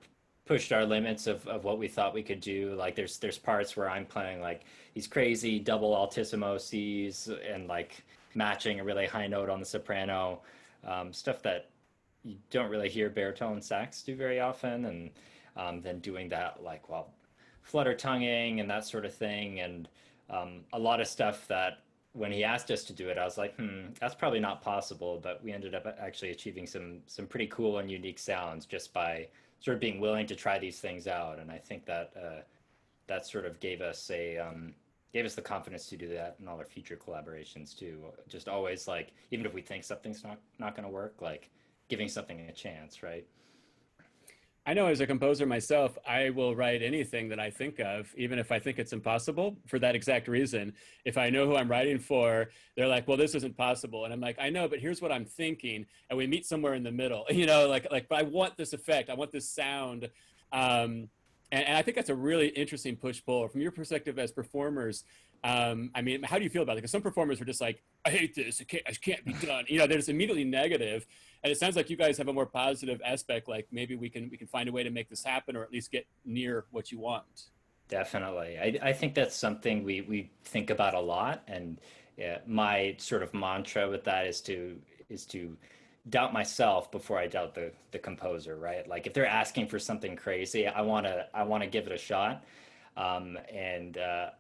pushed 0.47 0.73
our 0.73 0.87
limits 0.87 1.27
of, 1.27 1.47
of 1.49 1.65
what 1.65 1.79
we 1.79 1.89
thought 1.89 2.15
we 2.15 2.23
could 2.23 2.41
do. 2.41 2.75
Like 2.75 2.95
there's 2.95 3.19
there's 3.19 3.37
parts 3.37 3.77
where 3.77 3.91
I'm 3.91 4.07
playing 4.07 4.41
like 4.41 4.63
these 4.95 5.07
crazy 5.07 5.59
double 5.59 5.95
altissimo 5.95 6.57
C's 6.57 7.29
and 7.49 7.67
like 7.67 8.05
matching 8.35 8.81
a 8.81 8.85
really 8.85 9.07
high 9.07 9.27
note 9.27 9.51
on 9.51 9.61
the 9.61 9.67
soprano, 9.67 10.41
um, 10.87 11.13
stuff 11.13 11.43
that 11.43 11.71
you 12.23 12.37
don't 12.51 12.71
really 12.71 12.89
hear 12.89 13.11
baritone 13.11 13.61
sax 13.61 14.03
do 14.03 14.15
very 14.17 14.41
often, 14.41 14.87
and 14.87 15.11
um, 15.57 15.81
then 15.83 15.99
doing 15.99 16.29
that 16.29 16.63
like 16.63 16.89
well, 16.89 17.13
flutter 17.63 17.95
tonguing 17.95 18.61
and 18.61 18.71
that 18.71 18.87
sort 18.87 19.05
of 19.05 19.13
thing, 19.13 19.61
and 19.61 19.89
um, 20.31 20.61
a 20.73 20.79
lot 20.79 21.01
of 21.01 21.09
stuff 21.09 21.47
that 21.49 21.83
when 22.13 22.33
he 22.33 22.45
asked 22.45 22.71
us 22.71 22.83
to 22.85 22.95
do 22.95 23.09
it, 23.11 23.19
I 23.19 23.25
was 23.25 23.37
like, 23.37 23.55
hmm, 23.57 23.89
that's 24.01 24.15
probably 24.15 24.41
not 24.41 24.63
possible. 24.63 25.21
But 25.23 25.43
we 25.43 25.53
ended 25.53 25.75
up 25.75 25.87
actually 26.01 26.31
achieving 26.31 26.67
some 26.69 27.01
some 27.07 27.27
pretty 27.27 27.49
cool 27.49 27.79
and 27.79 27.91
unique 27.91 28.21
sounds 28.21 28.65
just 28.65 28.93
by 28.93 29.27
sort 29.61 29.75
of 29.75 29.81
being 29.81 30.01
willing 30.01 30.27
to 30.27 30.35
try 30.35 30.59
these 30.59 30.79
things 30.81 31.07
out. 31.07 31.39
And 31.39 31.51
I 31.51 31.59
think 31.59 31.87
that 31.87 32.13
uh, 32.17 32.41
that 33.07 33.27
sort 33.27 33.47
of 33.47 33.59
gave 33.61 33.81
us 33.81 34.11
a 34.11 34.39
um, 34.39 34.75
gave 35.13 35.25
us 35.25 35.35
the 35.35 35.43
confidence 35.43 35.89
to 35.89 35.97
do 35.97 36.09
that 36.09 36.37
in 36.41 36.49
all 36.49 36.59
our 36.59 36.65
future 36.65 36.97
collaborations 36.97 37.77
too. 37.77 37.99
Just 38.29 38.49
always 38.49 38.87
like, 38.87 39.13
even 39.31 39.47
if 39.47 39.55
we 39.55 39.63
think 39.63 39.85
something's 39.85 40.23
not 40.23 40.39
not 40.59 40.77
going 40.77 40.87
to 40.87 40.93
work, 40.93 41.15
like 41.21 41.51
giving 41.89 42.09
something 42.09 42.41
a 42.41 42.53
chance, 42.53 43.03
right? 43.03 43.27
I 44.69 44.75
know 44.75 44.89
as 44.89 44.99
a 45.01 45.07
composer 45.07 45.47
myself, 45.47 45.97
I 46.05 46.31
will 46.31 46.57
write 46.57 46.83
anything 46.83 47.29
that 47.29 47.39
I 47.39 47.51
think 47.51 47.79
of, 47.79 48.13
even 48.17 48.41
if 48.41 48.51
I 48.51 48.59
think 48.59 48.81
it's 48.81 48.93
impossible 48.93 49.57
for 49.67 49.79
that 49.79 49.95
exact 49.95 50.27
reason. 50.27 50.73
If 51.05 51.17
I 51.17 51.31
know 51.31 51.47
who 51.47 51.55
I'm 51.55 51.71
writing 51.71 52.01
for, 52.01 52.51
they're 52.77 52.89
like, 52.89 53.07
well, 53.07 53.17
this 53.17 53.37
isn't 53.37 53.57
possible. 53.57 54.05
And 54.05 54.13
I'm 54.13 54.21
like, 54.21 54.37
I 54.41 54.51
know, 54.51 54.67
but 54.67 54.81
here's 54.81 55.01
what 55.01 55.13
I'm 55.13 55.25
thinking. 55.25 55.87
And 56.11 56.19
we 56.19 56.27
meet 56.27 56.47
somewhere 56.47 56.75
in 56.75 56.83
the 56.83 56.91
middle, 56.91 57.27
you 57.31 57.47
know, 57.47 57.69
like, 57.69 57.87
like, 57.93 58.09
but 58.09 58.19
I 58.19 58.23
want 58.23 58.57
this 58.57 58.73
effect. 58.73 59.09
I 59.09 59.15
want 59.15 59.31
this 59.31 59.49
sound. 59.49 60.11
Um, 60.53 61.11
and, 61.53 61.65
and 61.65 61.77
I 61.77 61.83
think 61.83 61.95
that's 61.95 62.11
a 62.11 62.15
really 62.17 62.49
interesting 62.49 62.97
push 62.97 63.25
pull 63.25 63.47
from 63.47 63.61
your 63.61 63.71
perspective 63.71 64.19
as 64.19 64.33
performers. 64.33 65.05
Um, 65.47 65.93
I 65.95 66.03
mean, 66.03 66.25
how 66.25 66.39
do 66.39 66.45
you 66.45 66.51
feel 66.51 66.63
about 66.63 66.73
it? 66.73 66.79
Because 66.79 66.91
some 66.91 67.03
performers 67.03 67.41
are 67.41 67.45
just 67.45 67.61
like, 67.61 67.81
I 68.05 68.11
hate 68.11 68.35
this. 68.35 68.61
It 68.61 68.67
can't, 68.67 68.83
it 68.85 69.01
can't 69.01 69.25
be 69.25 69.33
done. 69.35 69.65
You 69.69 69.79
know, 69.79 69.87
they're 69.87 69.99
just 69.99 70.09
immediately 70.09 70.43
negative. 70.43 71.07
And 71.45 71.53
it 71.53 71.57
sounds 71.57 71.77
like 71.77 71.89
you 71.89 71.97
guys 71.97 72.19
have 72.19 72.27
a 72.27 72.33
more 72.33 72.47
positive 72.47 73.01
aspect. 73.05 73.47
Like 73.47 73.69
maybe 73.71 73.95
we 73.95 74.11
can 74.11 74.29
we 74.29 74.37
can 74.37 74.49
find 74.49 74.69
a 74.69 74.73
way 74.73 74.83
to 74.83 74.91
make 74.91 75.09
this 75.09 75.23
happen, 75.23 75.55
or 75.55 75.63
at 75.63 75.71
least 75.71 75.93
get 75.93 76.05
near 76.25 76.65
what 76.73 76.91
you 76.91 76.99
want. 76.99 77.45
Definitely, 77.89 78.59
I, 78.59 78.89
I 78.89 78.93
think 78.93 79.15
that's 79.15 79.37
something 79.37 79.85
we 79.85 80.01
we 80.01 80.33
think 80.43 80.71
about 80.71 80.95
a 80.95 81.01
lot. 81.01 81.45
And 81.47 81.81
yeah, 82.17 82.39
my 82.45 82.97
sort 82.99 83.23
of 83.23 83.33
mantra 83.33 83.89
with 83.89 84.03
that 84.03 84.27
is 84.27 84.41
to 84.43 84.77
is 85.09 85.25
to 85.27 85.57
doubt 86.09 86.33
myself 86.33 86.91
before 86.91 87.21
I 87.21 87.29
doubt 87.29 87.55
the 87.55 87.71
the 87.93 88.01
composer. 88.01 88.57
Right? 88.57 88.89
Like 88.89 89.07
if 89.07 89.15
they're 89.15 89.27
asking 89.29 89.69
for 89.69 89.79
something 89.79 90.17
crazy, 90.17 90.67
I 90.67 90.81
wanna 90.81 91.27
I 91.33 91.45
wanna 91.45 91.69
give 91.69 91.87
it 91.87 91.93
a 91.93 91.99
shot. 91.99 92.45
Um, 92.97 93.39
and 93.53 93.99
uh, 93.99 94.31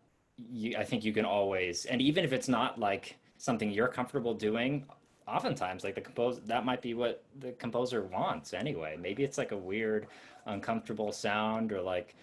you, 0.51 0.77
I 0.77 0.85
think 0.85 1.05
you 1.05 1.13
can 1.13 1.25
always, 1.25 1.85
and 1.87 2.01
even 2.01 2.25
if 2.25 2.33
it's 2.33 2.49
not 2.49 2.79
like 2.79 3.17
something 3.39 3.71
you're 3.71 3.89
comfortable 3.89 4.35
doing, 4.35 4.87
oftentimes 5.27 5.85
like 5.85 5.95
the 5.95 6.01
composer 6.01 6.41
that 6.47 6.65
might 6.65 6.81
be 6.81 6.95
what 6.95 7.25
the 7.41 7.53
composer 7.53 8.03
wants 8.03 8.55
anyway. 8.55 8.97
Maybe 9.01 9.25
it's 9.25 9.39
like 9.39 9.53
a 9.53 9.57
weird, 9.57 10.07
uncomfortable 10.47 11.13
sound 11.13 11.73
or 11.73 11.83
like 11.83 12.15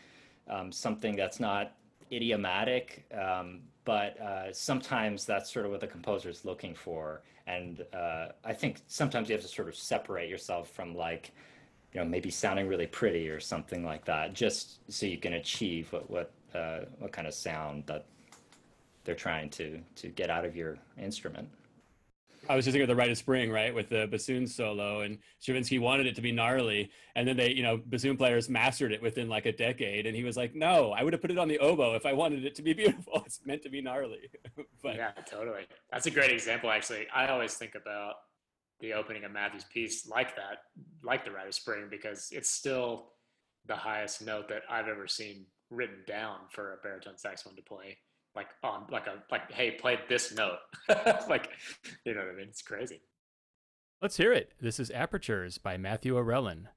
um, 0.50 0.72
something 0.72 1.16
that's 1.16 1.40
not 1.40 1.74
idiomatic. 2.12 3.06
Um, 3.14 3.62
but 3.86 4.20
uh, 4.20 4.54
sometimes 4.54 5.26
that's 5.26 5.52
sort 5.52 5.66
of 5.66 5.72
what 5.72 5.82
the 5.82 5.88
composer 5.88 6.30
is 6.30 6.46
looking 6.46 6.74
for. 6.74 7.22
And 7.48 7.84
uh, 7.94 8.28
I 8.46 8.54
think 8.54 8.82
sometimes 8.88 9.28
you 9.28 9.34
have 9.36 9.42
to 9.42 9.48
sort 9.48 9.68
of 9.68 9.76
separate 9.76 10.30
yourself 10.30 10.70
from 10.70 10.96
like, 10.96 11.32
you 11.94 12.00
know, 12.00 12.06
maybe 12.06 12.30
sounding 12.30 12.68
really 12.68 12.88
pretty 12.88 13.28
or 13.28 13.42
something 13.42 13.84
like 13.84 14.06
that, 14.06 14.34
just 14.34 14.80
so 14.92 15.06
you 15.06 15.18
can 15.18 15.34
achieve 15.34 15.92
what 15.92 16.10
what 16.10 16.32
uh, 16.56 16.86
what 17.00 17.12
kind 17.12 17.28
of 17.28 17.34
sound 17.34 17.86
that 17.88 18.06
they're 19.04 19.16
trying 19.16 19.50
to 19.52 19.80
to 19.96 20.08
get 20.08 20.30
out 20.30 20.46
of 20.46 20.56
your 20.56 20.78
instrument. 20.98 21.50
I 22.50 22.58
was 22.58 22.66
just 22.66 22.74
thinking 22.74 22.90
of 22.90 22.90
the 22.90 22.96
Rite 22.96 23.10
of 23.10 23.18
Spring, 23.18 23.52
right, 23.52 23.74
with 23.74 23.88
the 23.88 24.06
bassoon 24.08 24.48
solo, 24.48 25.02
and 25.02 25.18
Stravinsky 25.40 25.80
wanted 25.80 26.08
it 26.08 26.16
to 26.16 26.22
be 26.22 26.34
gnarly, 26.34 26.92
and 27.16 27.26
then 27.26 27.38
they, 27.38 27.52
you 27.52 27.64
know, 27.64 27.78
bassoon 27.86 28.18
players 28.18 28.50
mastered 28.50 28.92
it 28.92 29.02
within 29.02 29.30
like 29.30 29.46
a 29.46 29.54
decade, 29.54 30.06
and 30.06 30.16
he 30.16 30.26
was 30.26 30.36
like, 30.36 30.54
"No, 30.54 30.92
I 30.92 31.04
would 31.04 31.14
have 31.14 31.22
put 31.22 31.32
it 31.32 31.38
on 31.38 31.48
the 31.48 31.60
oboe 31.60 31.96
if 31.96 32.06
I 32.06 32.12
wanted 32.12 32.44
it 32.46 32.56
to 32.56 32.62
be 32.62 32.74
beautiful. 32.82 33.24
It's 33.26 33.40
meant 33.46 33.64
to 33.64 33.70
be 33.70 33.82
gnarly." 33.82 34.30
but 34.84 34.96
yeah, 34.96 35.12
totally. 35.26 35.68
That's 35.92 36.06
a 36.06 36.12
great 36.12 36.32
example, 36.32 36.70
actually. 36.70 37.08
I 37.14 37.28
always 37.28 37.54
think 37.54 37.76
about 37.76 38.16
the 38.82 38.94
opening 38.94 39.24
of 39.24 39.32
Matthew's 39.32 39.64
piece 39.64 40.08
like 40.08 40.36
that, 40.36 40.64
like 41.02 41.24
the 41.24 41.32
Rite 41.32 41.48
of 41.48 41.56
Spring, 41.56 41.88
because 41.90 42.28
it's 42.32 42.50
still 42.50 43.14
the 43.66 43.76
highest 43.76 44.22
note 44.22 44.50
that 44.50 44.64
I've 44.70 44.90
ever 44.90 45.08
seen 45.08 45.46
written 45.74 46.04
down 46.08 46.38
for 46.50 46.74
a 46.74 46.78
baritone 46.78 47.18
saxophone 47.18 47.56
to 47.56 47.62
play 47.62 47.98
like 48.36 48.48
on 48.64 48.86
like 48.90 49.08
a 49.08 49.24
like 49.32 49.52
hey 49.52 49.72
play 49.72 50.00
this 50.10 50.34
note. 50.34 50.58
Like 51.30 51.50
you 52.06 52.14
know 52.14 52.22
what 52.22 52.30
i 52.30 52.38
mean? 52.38 52.48
It's 52.50 52.62
crazy. 52.62 53.02
Let's 54.02 54.18
hear 54.18 54.34
it. 54.34 54.54
This 54.60 54.80
is 54.80 54.92
apertures 54.92 55.58
by 55.58 55.78
matthew 55.78 56.16
arelin 56.16 56.68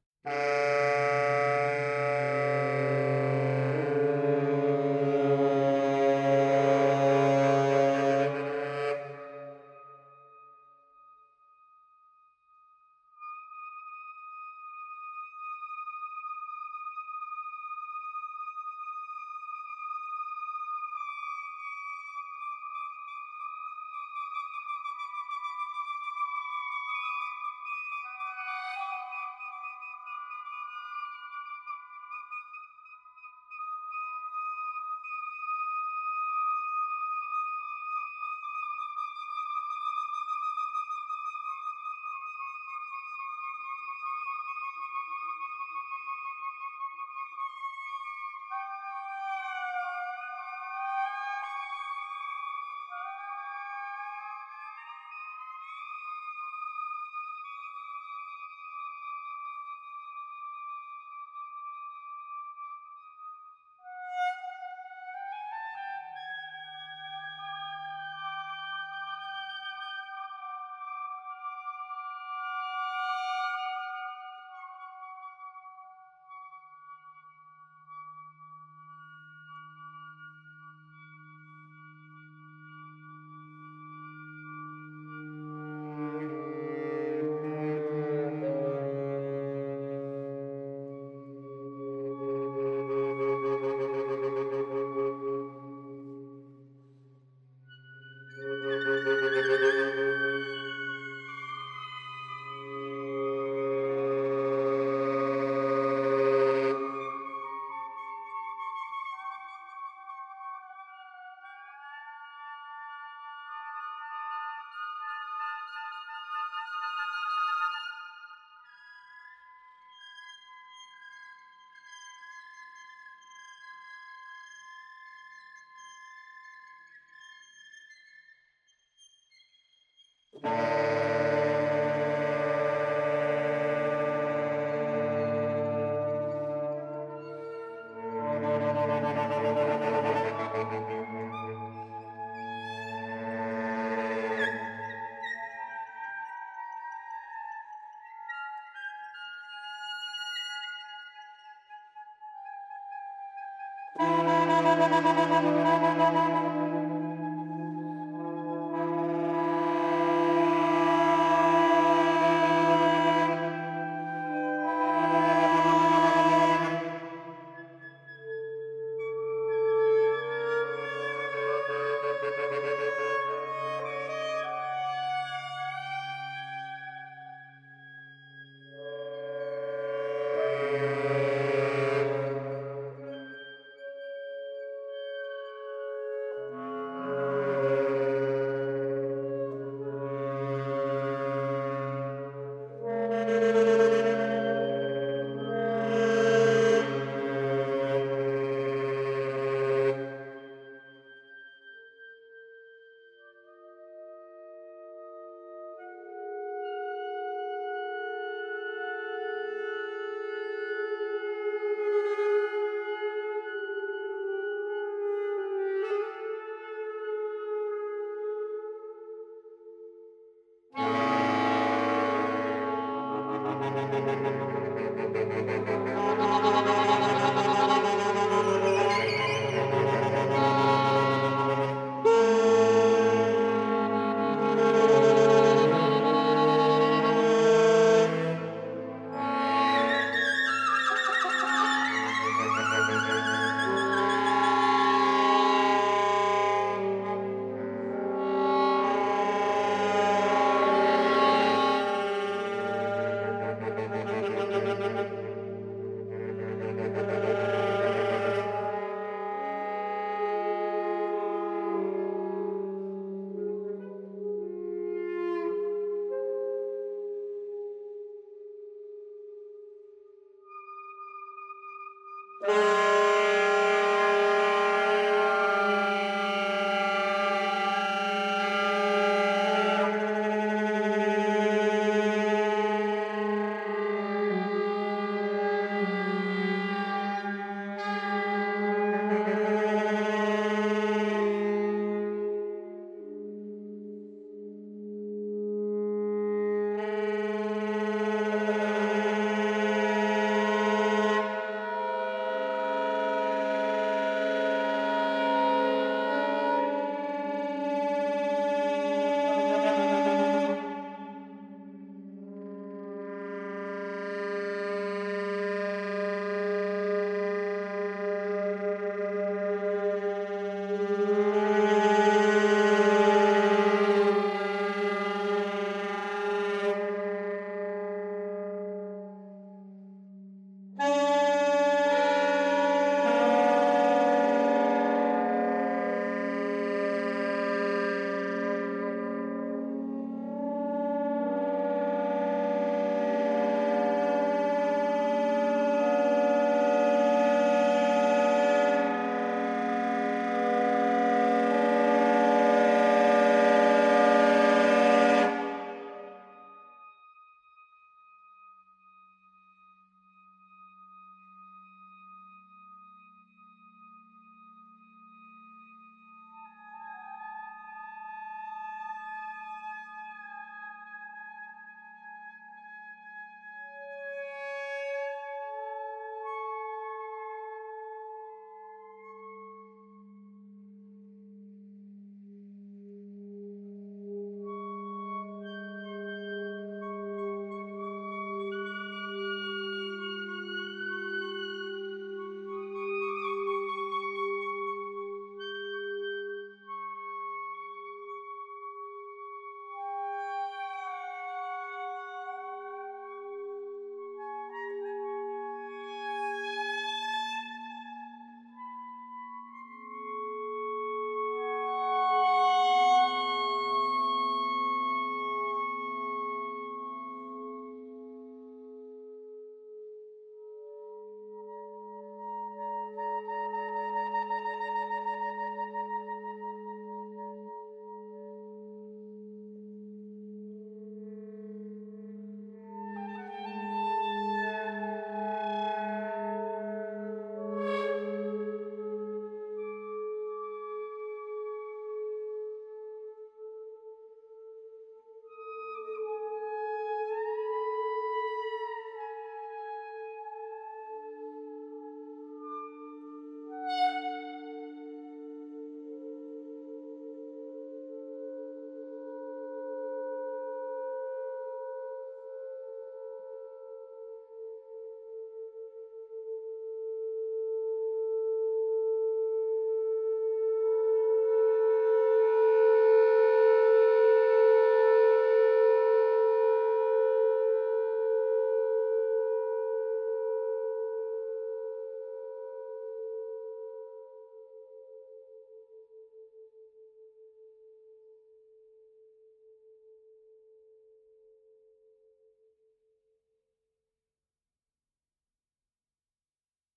Yeah. 130.44 130.95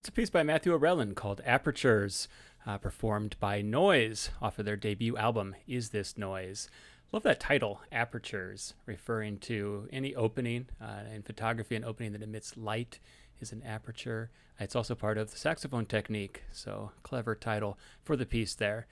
A 0.10 0.12
piece 0.12 0.32
by 0.32 0.42
Matthew 0.42 0.76
Arelin 0.76 1.14
called 1.14 1.40
Apertures, 1.46 2.28
uh, 2.66 2.80
performed 2.80 3.36
by 3.40 3.62
Noise 3.62 4.32
off 4.42 4.58
of 4.58 4.66
their 4.66 4.76
debut 4.76 5.16
album, 5.16 5.56
Is 5.68 5.90
This 5.90 6.18
Noise? 6.18 6.68
Love 7.12 7.22
that 7.22 7.40
title, 7.40 7.82
Apertures, 7.92 8.74
referring 8.88 9.38
to 9.38 9.88
any 9.94 10.16
opening 10.16 10.66
uh, 10.82 11.02
in 11.14 11.22
photography, 11.22 11.76
an 11.76 11.84
opening 11.84 12.14
that 12.14 12.24
emits 12.24 12.58
light 12.58 12.98
is 13.40 13.52
an 13.52 13.62
aperture. 13.62 14.32
It's 14.60 14.76
also 14.76 14.96
part 14.96 15.20
of 15.20 15.30
the 15.30 15.38
saxophone 15.38 15.86
technique, 15.86 16.42
so 16.52 16.90
clever 17.04 17.36
title 17.36 17.78
for 18.04 18.16
the 18.16 18.26
piece 18.26 18.56
there. 18.56 18.88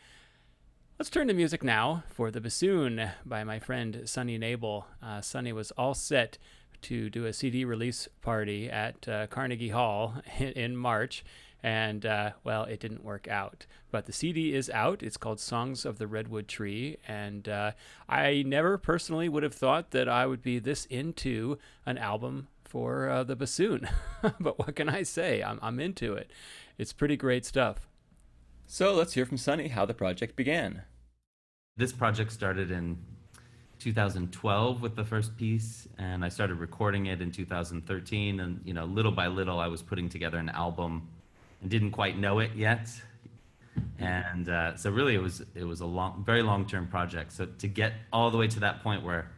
Let's 0.99 1.09
turn 1.09 1.29
to 1.29 1.33
music 1.33 1.63
now 1.63 2.03
for 2.09 2.29
The 2.29 2.41
Bassoon 2.41 3.09
by 3.25 3.43
my 3.43 3.57
friend 3.57 4.03
Sunny 4.05 4.37
Knable. 4.37 4.85
Uh, 5.01 5.21
Sunny 5.21 5.51
was 5.51 5.71
all 5.71 5.95
set 5.95 6.37
to 6.83 7.09
do 7.09 7.25
a 7.25 7.33
CD 7.33 7.65
release 7.65 8.07
party 8.21 8.69
at 8.69 9.07
uh, 9.07 9.27
Carnegie 9.27 9.69
Hall 9.69 10.15
in, 10.39 10.49
in 10.49 10.77
March, 10.77 11.23
and 11.63 12.05
uh, 12.05 12.31
well, 12.43 12.63
it 12.63 12.79
didn't 12.79 13.03
work 13.03 13.27
out. 13.27 13.65
But 13.91 14.05
the 14.05 14.13
CD 14.13 14.53
is 14.53 14.69
out. 14.69 15.01
It's 15.01 15.17
called 15.17 15.39
Songs 15.39 15.85
of 15.85 15.97
the 15.97 16.07
Redwood 16.07 16.47
Tree, 16.47 16.97
and 17.07 17.47
uh, 17.49 17.71
I 18.07 18.43
never 18.45 18.77
personally 18.77 19.29
would 19.29 19.43
have 19.43 19.53
thought 19.53 19.91
that 19.91 20.07
I 20.07 20.25
would 20.25 20.41
be 20.41 20.59
this 20.59 20.85
into 20.85 21.57
an 21.85 21.97
album 21.97 22.47
for 22.63 23.09
uh, 23.09 23.23
the 23.23 23.35
bassoon. 23.35 23.87
but 24.39 24.59
what 24.59 24.75
can 24.75 24.89
I 24.89 25.03
say? 25.03 25.41
I'm, 25.41 25.59
I'm 25.61 25.79
into 25.79 26.13
it. 26.13 26.31
It's 26.77 26.93
pretty 26.93 27.17
great 27.17 27.45
stuff. 27.45 27.87
So 28.67 28.93
let's 28.93 29.13
hear 29.13 29.25
from 29.25 29.37
Sunny 29.37 29.69
how 29.69 29.85
the 29.85 29.93
project 29.93 30.35
began. 30.35 30.83
This 31.77 31.93
project 31.93 32.31
started 32.33 32.69
in 32.69 32.97
2012 33.79 34.81
with 34.81 34.95
the 34.95 35.03
first 35.03 35.37
piece, 35.37 35.87
and 35.97 36.25
I 36.25 36.29
started 36.29 36.55
recording 36.55 37.07
it 37.07 37.21
in 37.21 37.31
2013. 37.31 38.39
And 38.39 38.61
you 38.65 38.73
know, 38.73 38.85
little 38.85 39.11
by 39.11 39.27
little, 39.27 39.59
I 39.59 39.67
was 39.67 39.81
putting 39.81 40.09
together 40.09 40.37
an 40.37 40.49
album, 40.49 41.07
and 41.61 41.69
didn't 41.69 41.91
quite 41.91 42.17
know 42.17 42.39
it 42.39 42.51
yet. 42.55 42.89
And 43.99 44.49
uh, 44.49 44.75
so, 44.75 44.89
really, 44.89 45.15
it 45.15 45.21
was 45.21 45.43
it 45.55 45.63
was 45.63 45.81
a 45.81 45.85
long, 45.85 46.23
very 46.25 46.41
long-term 46.41 46.87
project. 46.87 47.31
So 47.33 47.45
to 47.45 47.67
get 47.67 47.93
all 48.11 48.31
the 48.31 48.37
way 48.37 48.47
to 48.47 48.59
that 48.61 48.83
point 48.83 49.03
where 49.03 49.29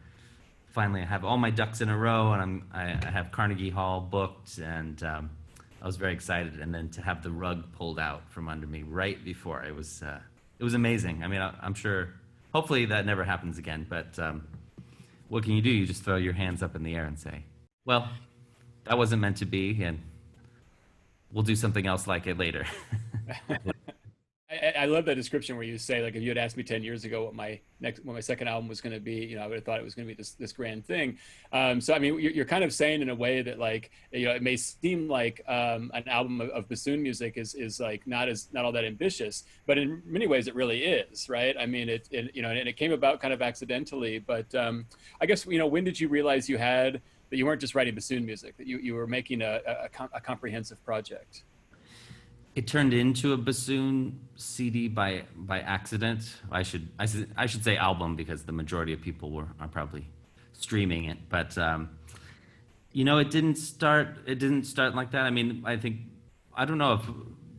finally 0.68 1.02
I 1.02 1.06
have 1.06 1.24
all 1.24 1.36
my 1.36 1.50
ducks 1.50 1.80
in 1.80 1.88
a 1.88 1.96
row, 1.96 2.32
and 2.32 2.42
I'm 2.42 2.66
I, 2.72 3.06
I 3.06 3.10
have 3.10 3.32
Carnegie 3.32 3.70
Hall 3.70 4.00
booked, 4.00 4.58
and 4.58 5.02
um, 5.02 5.30
I 5.82 5.86
was 5.86 5.96
very 5.96 6.12
excited. 6.12 6.58
And 6.60 6.74
then 6.74 6.88
to 6.90 7.02
have 7.02 7.22
the 7.22 7.30
rug 7.30 7.72
pulled 7.72 7.98
out 7.98 8.22
from 8.30 8.48
under 8.48 8.66
me 8.66 8.82
right 8.82 9.22
before 9.24 9.62
it 9.64 9.74
was 9.74 10.02
uh, 10.02 10.20
it 10.58 10.64
was 10.64 10.74
amazing. 10.74 11.22
I 11.22 11.28
mean, 11.28 11.40
I, 11.40 11.54
I'm 11.60 11.74
sure 11.74 12.14
hopefully 12.52 12.86
that 12.86 13.06
never 13.06 13.24
happens 13.24 13.58
again. 13.58 13.86
But 13.88 14.18
um, 14.18 14.46
what 15.28 15.44
can 15.44 15.52
you 15.52 15.62
do? 15.62 15.70
You 15.70 15.86
just 15.86 16.02
throw 16.02 16.16
your 16.16 16.32
hands 16.32 16.62
up 16.62 16.74
in 16.76 16.82
the 16.82 16.94
air 16.94 17.04
and 17.04 17.18
say, 17.18 17.44
"Well, 17.84 18.08
that 18.84 18.98
wasn't 18.98 19.22
meant 19.22 19.38
to 19.38 19.46
be," 19.46 19.82
and 19.82 20.00
we'll 21.32 21.44
do 21.44 21.56
something 21.56 21.86
else 21.86 22.06
like 22.06 22.26
it 22.26 22.38
later. 22.38 22.66
I, 24.50 24.86
love 24.86 25.04
that 25.04 25.14
description 25.14 25.56
where 25.56 25.64
you 25.64 25.78
say 25.78 26.02
like 26.02 26.16
if 26.16 26.22
you 26.22 26.28
had 26.28 26.38
asked 26.38 26.56
me 26.56 26.64
10 26.64 26.82
years 26.82 27.04
ago 27.04 27.24
what 27.24 27.34
my 27.34 27.60
next 27.78 28.04
what 28.04 28.14
my 28.14 28.20
second 28.20 28.48
album 28.48 28.68
was 28.68 28.80
going 28.80 28.92
to 28.92 28.98
be 28.98 29.14
you 29.14 29.36
know 29.36 29.42
i 29.42 29.46
would 29.46 29.54
have 29.54 29.64
thought 29.64 29.78
it 29.78 29.84
was 29.84 29.94
going 29.94 30.08
to 30.08 30.12
be 30.12 30.16
this 30.16 30.32
this 30.32 30.52
grand 30.52 30.84
thing. 30.84 31.18
Um, 31.52 31.80
so 31.80 31.94
i 31.94 32.00
mean 32.00 32.18
you're, 32.18 32.32
you're, 32.32 32.44
kind 32.44 32.64
of 32.64 32.72
saying 32.72 33.00
in 33.00 33.10
a 33.10 33.14
way 33.14 33.42
that 33.42 33.60
like 33.60 33.92
you 34.10 34.24
know 34.26 34.32
it 34.32 34.42
may 34.42 34.56
seem 34.56 35.08
like 35.08 35.40
um, 35.46 35.92
an 35.94 36.08
album 36.08 36.40
of, 36.40 36.48
of, 36.50 36.68
bassoon 36.68 37.00
music 37.00 37.36
is 37.36 37.54
is 37.54 37.78
like 37.78 38.06
not 38.06 38.28
as 38.28 38.48
not 38.52 38.64
all 38.64 38.72
that 38.72 38.84
ambitious 38.84 39.44
but 39.66 39.78
in 39.78 40.02
many 40.04 40.26
ways 40.26 40.48
it 40.48 40.54
really 40.56 40.82
is 40.82 41.28
right? 41.28 41.54
I 41.58 41.66
mean 41.66 41.88
it, 41.88 42.08
it 42.10 42.34
you 42.34 42.42
know 42.42 42.50
and 42.50 42.68
it 42.68 42.76
came 42.76 42.92
about 42.92 43.20
kind 43.20 43.32
of 43.32 43.42
accidentally 43.42 44.18
but 44.18 44.52
um, 44.54 44.86
i 45.20 45.26
guess 45.26 45.46
you 45.46 45.58
know 45.58 45.66
when 45.66 45.84
did 45.84 46.00
you 46.00 46.08
realize 46.08 46.48
you 46.48 46.58
had 46.58 47.00
that 47.30 47.36
you 47.36 47.46
weren't 47.46 47.60
just 47.60 47.76
writing 47.76 47.94
bassoon 47.94 48.26
music 48.26 48.56
that 48.56 48.66
you, 48.66 48.78
you 48.78 48.94
were 48.94 49.06
making 49.06 49.42
a, 49.42 49.60
a, 49.66 50.08
a 50.14 50.20
comprehensive 50.20 50.84
project 50.84 51.44
it 52.54 52.66
turned 52.66 52.92
into 52.92 53.32
a 53.32 53.36
bassoon 53.36 54.20
CD 54.36 54.88
by 54.88 55.24
by 55.36 55.60
accident. 55.60 56.22
I 56.50 56.62
should 56.62 56.88
I 56.98 57.06
should 57.06 57.30
I 57.36 57.46
should 57.46 57.64
say 57.64 57.76
album 57.76 58.16
because 58.16 58.44
the 58.44 58.52
majority 58.52 58.92
of 58.92 59.00
people 59.00 59.30
were 59.30 59.48
are 59.60 59.68
probably 59.68 60.06
streaming 60.52 61.04
it. 61.04 61.18
But 61.28 61.56
um, 61.58 61.90
you 62.92 63.04
know, 63.04 63.18
it 63.18 63.30
didn't 63.30 63.56
start. 63.56 64.18
It 64.26 64.38
didn't 64.38 64.64
start 64.64 64.94
like 64.94 65.12
that. 65.12 65.22
I 65.22 65.30
mean, 65.30 65.62
I 65.64 65.76
think 65.76 65.96
I 66.54 66.64
don't 66.64 66.78
know 66.78 66.94
if 66.94 67.02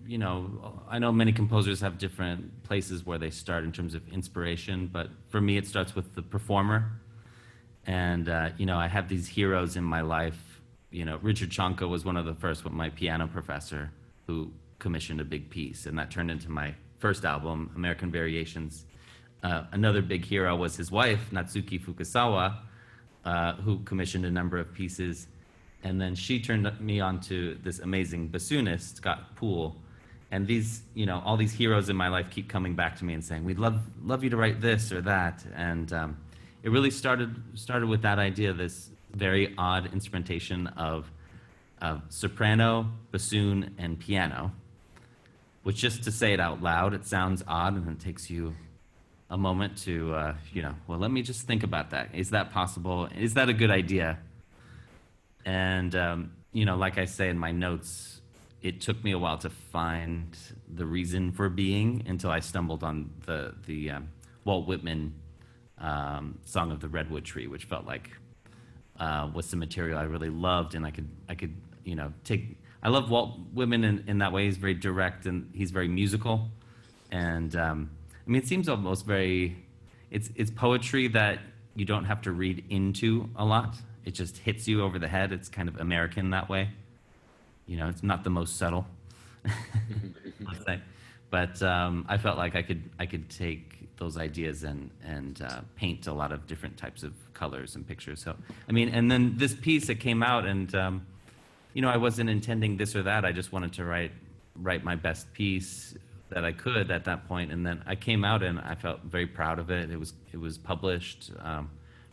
you 0.05 0.17
know. 0.17 0.81
I 0.89 0.99
know 0.99 1.11
many 1.11 1.31
composers 1.31 1.79
have 1.81 1.97
different 1.97 2.63
places 2.63 3.05
where 3.05 3.17
they 3.17 3.29
start 3.29 3.63
in 3.63 3.71
terms 3.71 3.95
of 3.95 4.07
inspiration, 4.09 4.89
but 4.91 5.09
for 5.29 5.39
me, 5.39 5.57
it 5.57 5.67
starts 5.67 5.95
with 5.95 6.15
the 6.15 6.21
performer. 6.21 6.91
And 7.85 8.27
uh, 8.27 8.49
you 8.57 8.65
know, 8.65 8.77
I 8.77 8.87
have 8.87 9.07
these 9.07 9.27
heroes 9.27 9.77
in 9.77 9.83
my 9.83 10.01
life. 10.01 10.61
You 10.91 11.05
know, 11.05 11.17
Richard 11.21 11.49
Tschanka 11.49 11.87
was 11.87 12.03
one 12.03 12.17
of 12.17 12.25
the 12.25 12.35
first, 12.35 12.65
with 12.65 12.73
my 12.73 12.89
piano 12.89 13.25
professor, 13.27 13.91
who 14.27 14.51
commissioned 14.81 15.21
a 15.21 15.23
big 15.23 15.49
piece, 15.49 15.85
and 15.85 15.97
that 15.97 16.11
turned 16.11 16.29
into 16.29 16.49
my 16.51 16.73
first 16.97 17.23
album, 17.23 17.71
American 17.75 18.11
Variations. 18.11 18.85
Uh, 19.43 19.63
another 19.71 20.01
big 20.01 20.25
hero 20.25 20.55
was 20.55 20.75
his 20.75 20.91
wife, 20.91 21.29
Natsuki 21.31 21.79
Fukasawa, 21.79 22.57
uh, 23.23 23.53
who 23.53 23.79
commissioned 23.83 24.25
a 24.25 24.31
number 24.31 24.57
of 24.57 24.73
pieces. 24.73 25.27
And 25.83 26.01
then 26.01 26.15
she 26.15 26.39
turned 26.39 26.69
me 26.79 26.99
on 26.99 27.21
to 27.21 27.57
this 27.63 27.79
amazing 27.79 28.29
bassoonist, 28.29 28.95
Scott 28.97 29.35
Poole. 29.35 29.75
And 30.31 30.47
these, 30.47 30.83
you 30.93 31.05
know, 31.05 31.21
all 31.25 31.37
these 31.37 31.53
heroes 31.53 31.89
in 31.89 31.95
my 31.95 32.07
life 32.07 32.29
keep 32.29 32.49
coming 32.49 32.75
back 32.75 32.97
to 32.99 33.05
me 33.05 33.13
and 33.13 33.23
saying, 33.23 33.43
"We'd 33.43 33.59
love 33.59 33.81
love 34.03 34.23
you 34.23 34.29
to 34.29 34.37
write 34.37 34.61
this 34.61 34.91
or 34.91 35.01
that." 35.01 35.45
And 35.55 35.91
um, 35.91 36.17
it 36.63 36.69
really 36.69 36.91
started 36.91 37.29
started 37.55 37.89
with 37.89 38.01
that 38.03 38.17
idea, 38.17 38.53
this 38.53 38.91
very 39.13 39.53
odd 39.57 39.91
instrumentation 39.91 40.67
of, 40.67 41.11
of 41.81 42.01
soprano, 42.09 42.89
bassoon, 43.11 43.75
and 43.77 43.99
piano 43.99 44.53
which 45.63 45.77
just 45.77 46.03
to 46.03 46.11
say 46.11 46.33
it 46.33 46.39
out 46.39 46.61
loud, 46.61 46.93
it 46.93 47.05
sounds 47.05 47.43
odd 47.47 47.75
and 47.75 47.87
it 47.87 47.99
takes 47.99 48.29
you 48.29 48.55
a 49.29 49.37
moment 49.37 49.77
to, 49.77 50.13
uh, 50.13 50.35
you 50.53 50.61
know, 50.61 50.75
well, 50.87 50.99
let 50.99 51.11
me 51.11 51.21
just 51.21 51.47
think 51.47 51.63
about 51.63 51.91
that. 51.91 52.09
Is 52.13 52.31
that 52.31 52.51
possible? 52.51 53.07
Is 53.17 53.35
that 53.35 53.47
a 53.47 53.53
good 53.53 53.71
idea? 53.71 54.19
And, 55.45 55.95
um, 55.95 56.31
you 56.51 56.65
know, 56.65 56.75
like 56.75 56.97
I 56.97 57.05
say 57.05 57.29
in 57.29 57.39
my 57.39 57.51
notes, 57.51 58.21
it 58.61 58.81
took 58.81 59.03
me 59.03 59.11
a 59.11 59.17
while 59.17 59.37
to 59.39 59.49
find 59.49 60.37
the 60.67 60.85
reason 60.85 61.31
for 61.31 61.49
being 61.49 62.03
until 62.07 62.29
I 62.29 62.41
stumbled 62.41 62.83
on 62.83 63.09
the, 63.25 63.55
the 63.65 63.91
um, 63.91 64.09
Walt 64.43 64.67
Whitman 64.67 65.13
um, 65.77 66.37
Song 66.45 66.71
of 66.71 66.79
the 66.79 66.89
Redwood 66.89 67.23
Tree, 67.23 67.47
which 67.47 67.65
felt 67.65 67.85
like 67.85 68.09
uh, 68.99 69.29
was 69.33 69.45
some 69.45 69.59
material 69.59 69.97
I 69.97 70.03
really 70.03 70.29
loved 70.29 70.75
and 70.75 70.85
I 70.85 70.91
could, 70.91 71.09
I 71.29 71.35
could, 71.35 71.55
you 71.83 71.95
know, 71.95 72.13
take 72.23 72.57
I 72.83 72.89
love 72.89 73.09
Walt 73.09 73.39
Whitman 73.53 73.83
in, 73.83 74.03
in 74.07 74.17
that 74.19 74.31
way. 74.31 74.45
He's 74.45 74.57
very 74.57 74.73
direct 74.73 75.25
and 75.25 75.49
he's 75.53 75.71
very 75.71 75.87
musical. 75.87 76.49
And 77.11 77.55
um, 77.55 77.89
I 78.25 78.29
mean, 78.29 78.41
it 78.41 78.47
seems 78.47 78.67
almost 78.69 79.05
very, 79.05 79.63
it's, 80.09 80.29
it's 80.35 80.49
poetry 80.49 81.07
that 81.09 81.39
you 81.75 81.85
don't 81.85 82.05
have 82.05 82.21
to 82.23 82.31
read 82.31 82.63
into 82.69 83.29
a 83.35 83.45
lot. 83.45 83.75
It 84.05 84.11
just 84.11 84.37
hits 84.37 84.67
you 84.67 84.83
over 84.83 84.97
the 84.97 85.07
head. 85.07 85.31
It's 85.31 85.49
kind 85.49 85.69
of 85.69 85.79
American 85.79 86.31
that 86.31 86.49
way. 86.49 86.69
You 87.67 87.77
know, 87.77 87.87
it's 87.87 88.03
not 88.03 88.23
the 88.23 88.29
most 88.29 88.57
subtle. 88.57 88.85
But 91.31 91.61
um, 91.63 92.05
I 92.09 92.17
felt 92.17 92.37
like 92.37 92.55
I 92.55 92.61
could 92.61 92.83
I 92.99 93.05
could 93.05 93.29
take 93.29 93.95
those 93.95 94.17
ideas 94.17 94.63
and 94.63 94.91
and 95.03 95.41
uh, 95.41 95.61
paint 95.75 96.05
a 96.07 96.13
lot 96.13 96.33
of 96.33 96.45
different 96.45 96.75
types 96.77 97.03
of 97.03 97.13
colors 97.33 97.75
and 97.75 97.87
pictures. 97.87 98.21
So 98.21 98.35
I 98.67 98.71
mean, 98.73 98.89
and 98.89 99.09
then 99.09 99.37
this 99.37 99.55
piece 99.55 99.87
that 99.87 100.01
came 100.01 100.21
out 100.21 100.45
and 100.45 100.75
um, 100.75 101.05
you 101.73 101.81
know, 101.81 101.89
I 101.89 101.97
wasn't 101.97 102.29
intending 102.29 102.77
this 102.77 102.95
or 102.95 103.03
that. 103.03 103.25
I 103.25 103.31
just 103.31 103.51
wanted 103.51 103.73
to 103.73 103.85
write 103.85 104.11
write 104.55 104.83
my 104.83 104.95
best 104.95 105.31
piece 105.33 105.95
that 106.29 106.45
I 106.45 106.51
could 106.51 106.91
at 106.91 107.05
that 107.05 107.27
point, 107.27 107.51
and 107.51 107.65
then 107.65 107.83
I 107.85 107.95
came 107.95 108.23
out 108.23 108.43
and 108.43 108.59
I 108.59 108.75
felt 108.75 109.01
very 109.03 109.27
proud 109.27 109.59
of 109.59 109.69
it. 109.69 109.89
It 109.89 109.99
was 109.99 110.13
it 110.31 110.37
was 110.37 110.57
published, 110.57 111.31
um, 111.39 111.69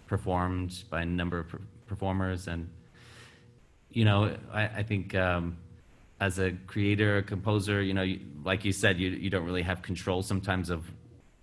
performed 0.06 0.84
by 0.90 1.02
a 1.02 1.06
number 1.06 1.38
of 1.38 1.46
performers, 1.86 2.48
and 2.48 2.68
you 3.90 4.04
know, 4.04 4.36
I, 4.52 4.64
I 4.64 4.82
think 4.82 5.14
um, 5.14 5.56
as 6.20 6.38
a 6.38 6.52
creator, 6.66 7.18
a 7.18 7.22
composer, 7.22 7.80
you 7.82 7.94
know, 7.94 8.02
you, 8.02 8.20
like 8.44 8.64
you 8.64 8.72
said, 8.72 8.98
you 8.98 9.10
you 9.10 9.30
don't 9.30 9.44
really 9.44 9.62
have 9.62 9.82
control 9.82 10.22
sometimes 10.22 10.70
of 10.70 10.90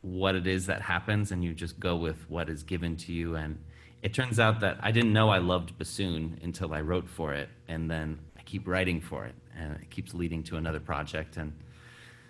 what 0.01 0.35
it 0.35 0.45
is 0.45 0.67
that 0.67 0.81
happens, 0.81 1.31
and 1.31 1.43
you 1.43 1.53
just 1.53 1.79
go 1.79 1.95
with 1.95 2.29
what 2.29 2.49
is 2.49 2.63
given 2.63 2.95
to 2.97 3.13
you 3.13 3.35
and 3.35 3.57
it 4.05 4.13
turns 4.13 4.39
out 4.39 4.59
that 4.59 4.77
I 4.83 4.91
didn't 4.91 5.13
know 5.13 5.29
I 5.29 5.39
loved 5.39 5.79
bassoon 5.79 6.39
until 6.43 6.75
I 6.75 6.81
wrote 6.81 7.09
for 7.09 7.33
it, 7.33 7.49
and 7.67 7.89
then 7.89 8.19
I 8.37 8.43
keep 8.43 8.67
writing 8.67 9.01
for 9.01 9.25
it, 9.25 9.33
and 9.57 9.77
it 9.81 9.89
keeps 9.89 10.13
leading 10.13 10.43
to 10.43 10.57
another 10.57 10.79
project, 10.79 11.37
and 11.37 11.53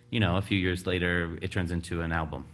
you 0.10 0.22
know, 0.22 0.38
a 0.38 0.42
few 0.42 0.58
years 0.58 0.88
later, 0.88 1.38
it 1.42 1.52
turns 1.52 1.72
into 1.72 2.00
an 2.00 2.14
album. 2.14 2.46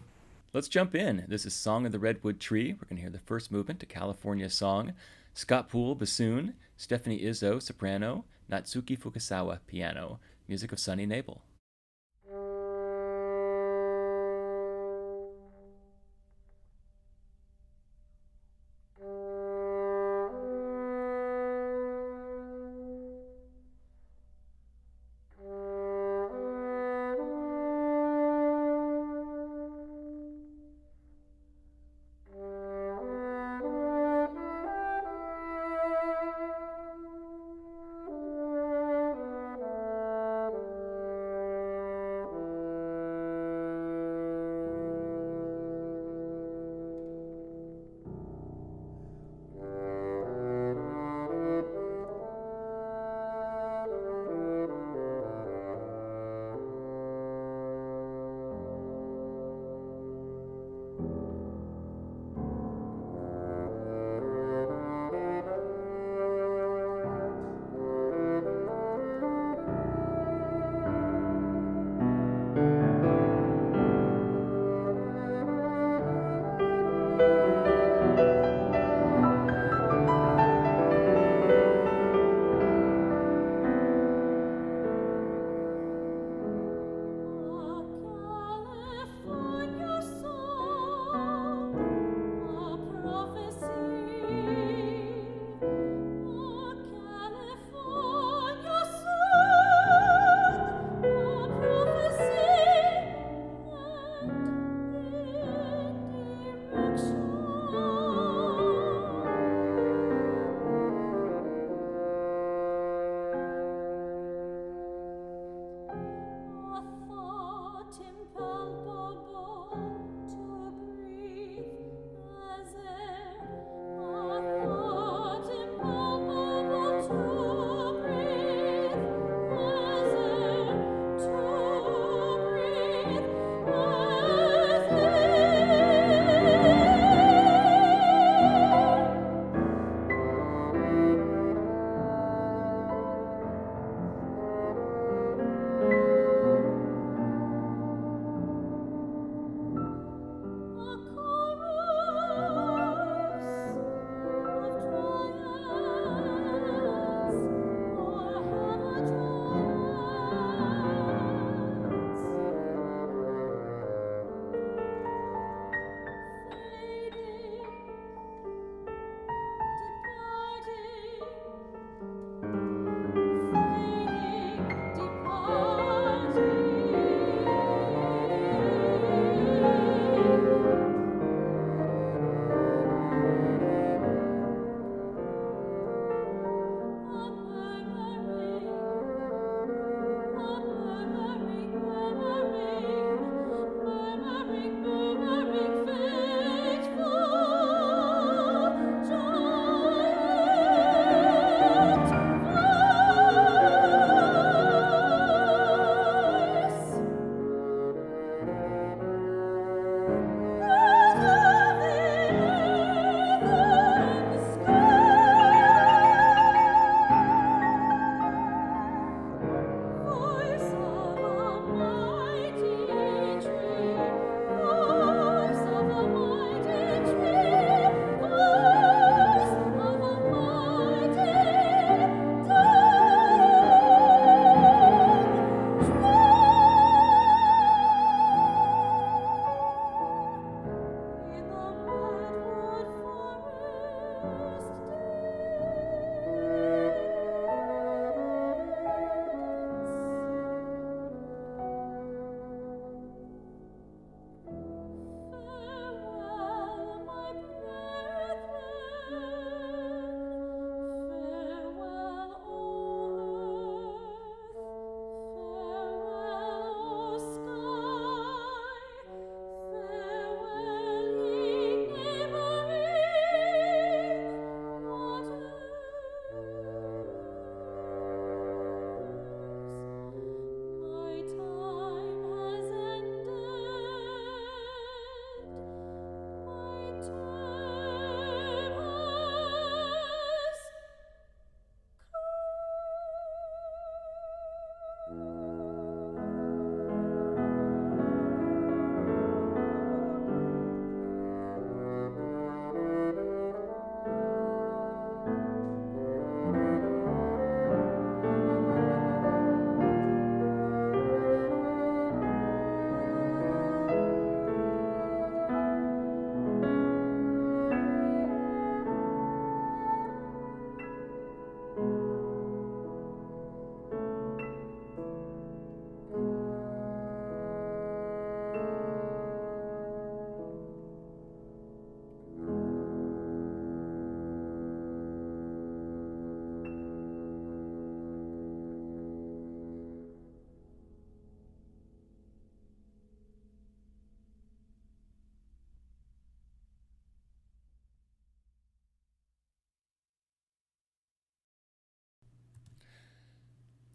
Let's 0.54 0.68
jump 0.68 0.96
in. 0.96 1.26
This 1.28 1.46
is 1.46 1.54
Song 1.54 1.86
of 1.86 1.92
the 1.92 2.00
Redwood 2.00 2.40
Tree. 2.40 2.74
We're 2.74 2.88
going 2.88 2.96
to 2.96 3.02
hear 3.04 3.12
the 3.12 3.20
first 3.20 3.52
movement 3.52 3.80
to 3.82 3.86
California 3.86 4.50
Song. 4.50 4.94
Scott 5.36 5.70
Poole, 5.70 5.94
bassoon, 5.94 6.56
Stephanie 6.76 7.22
Izzo, 7.22 7.62
soprano, 7.62 8.26
Natsuki 8.52 8.98
Fukasawa, 8.98 9.60
piano. 9.68 10.20
Music 10.48 10.72
of 10.72 10.80
Sunny 10.80 11.06
Knable. 11.06 11.42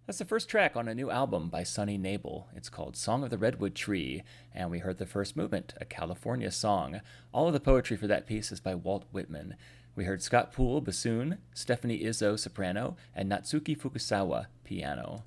That's 0.07 0.21
the 0.21 0.25
first 0.25 0.49
track 0.49 0.77
on 0.77 0.87
a 0.87 0.95
new 0.95 1.11
album 1.11 1.49
by 1.49 1.65
Sunny 1.65 1.99
Knable. 1.99 2.47
It's 2.55 2.69
called 2.69 2.97
Song 2.97 3.25
of 3.25 3.31
the 3.31 3.39
Redwood 3.39 3.75
Tree, 3.75 4.23
and 4.55 4.71
we 4.71 4.79
heard 4.79 4.99
the 4.99 5.05
first 5.05 5.37
movement, 5.37 5.75
a 5.81 5.85
California 5.85 6.53
song. 6.53 7.01
All 7.33 7.49
of 7.49 7.53
the 7.53 7.59
poetry 7.59 7.97
for 7.97 8.07
that 8.07 8.25
piece 8.25 8.53
is 8.53 8.61
by 8.61 8.77
Walt 8.77 9.05
Whitman. 9.11 9.57
We 9.97 10.05
heard 10.05 10.23
Scott 10.23 10.53
Poole, 10.53 10.81
bassoon, 10.81 11.39
Stephanie 11.53 12.05
Izzo, 12.05 12.39
soprano, 12.39 12.97
and 13.17 13.29
Natsuki 13.29 13.77
Fukusawa, 13.77 14.47
piano. 14.63 15.25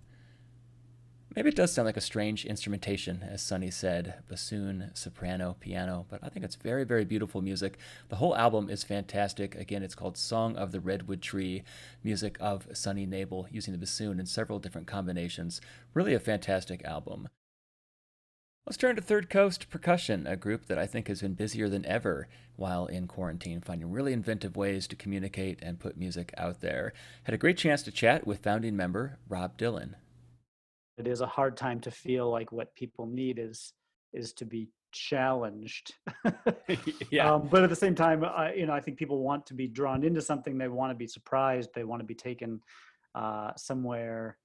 Maybe 1.36 1.50
it 1.50 1.56
does 1.56 1.72
sound 1.72 1.86
like 1.86 1.98
a 1.98 2.02
strange 2.02 2.44
instrumentation, 2.44 3.22
as 3.22 3.44
Sunny 3.44 3.70
said 3.70 4.16
bassoon, 4.28 4.90
soprano, 4.96 5.56
piano, 5.60 6.08
but 6.10 6.20
I 6.24 6.30
think 6.30 6.44
it's 6.44 6.56
very, 6.56 6.84
very 6.84 7.06
beautiful 7.06 7.44
music. 7.44 7.78
The 8.10 8.16
whole 8.16 8.36
album 8.36 8.68
is 8.68 8.84
fantastic. 8.84 9.54
Again, 9.54 9.84
it's 9.84 9.94
called 9.94 10.18
Song 10.18 10.56
of 10.56 10.72
the 10.72 10.80
Redwood 10.80 11.22
Tree, 11.22 11.64
music 12.04 12.36
of 12.40 12.68
Sunny 12.74 13.06
Knable 13.06 13.48
using 13.52 13.74
the 13.74 13.78
bassoon 13.78 14.20
in 14.20 14.26
several 14.26 14.58
different 14.58 14.88
combinations. 14.88 15.62
Really 15.94 16.16
a 16.16 16.20
fantastic 16.20 16.84
album. 16.84 17.30
Let's 18.66 18.78
turn 18.78 18.96
to 18.96 19.02
Third 19.02 19.30
Coast 19.30 19.70
Percussion, 19.70 20.26
a 20.26 20.36
group 20.36 20.66
that 20.66 20.80
I 20.80 20.88
think 20.88 21.08
has 21.08 21.22
been 21.22 21.36
busier 21.36 21.70
than 21.70 21.86
ever 21.86 22.28
while 22.56 22.88
in 22.88 23.08
quarantine, 23.08 23.62
finding 23.62 23.92
really 23.92 24.14
inventive 24.14 24.58
ways 24.58 24.88
to 24.88 24.96
communicate 24.96 25.60
and 25.62 25.80
put 25.80 25.96
music 25.96 26.34
out 26.38 26.62
there. 26.62 26.92
Had 27.24 27.36
a 27.36 27.40
great 27.40 27.58
chance 27.58 27.84
to 27.84 27.92
chat 27.92 28.26
with 28.26 28.44
founding 28.44 28.76
member 28.76 29.20
Rob 29.28 29.58
Dillon 29.58 29.96
it 31.00 31.08
is 31.08 31.22
a 31.22 31.28
hard 31.28 31.58
time 31.58 31.80
to 31.82 31.92
feel 31.92 32.30
like 32.30 32.52
what 32.52 32.76
people 32.76 33.06
need 33.06 33.40
is 33.40 33.74
is 34.14 34.34
to 34.34 34.46
be 34.46 34.70
challenged. 34.92 35.94
Yeah. 37.12 37.34
Um, 37.34 37.48
but 37.48 37.64
at 37.64 37.70
the 37.70 37.76
same 37.76 37.96
time 37.96 38.24
I, 38.24 38.54
you 38.54 38.66
know 38.66 38.74
i 38.74 38.82
think 38.82 38.98
people 38.98 39.24
want 39.24 39.46
to 39.48 39.54
be 39.54 39.68
drawn 39.68 40.04
into 40.04 40.22
something. 40.22 40.58
They 40.58 40.68
want 40.68 40.92
to 40.92 40.96
be 40.96 41.08
surprised. 41.08 41.70
They 41.74 41.84
want 41.84 42.02
to 42.02 42.06
be 42.06 42.16
taken 42.16 42.62
uh, 43.16 43.52
somewhere 43.56 44.38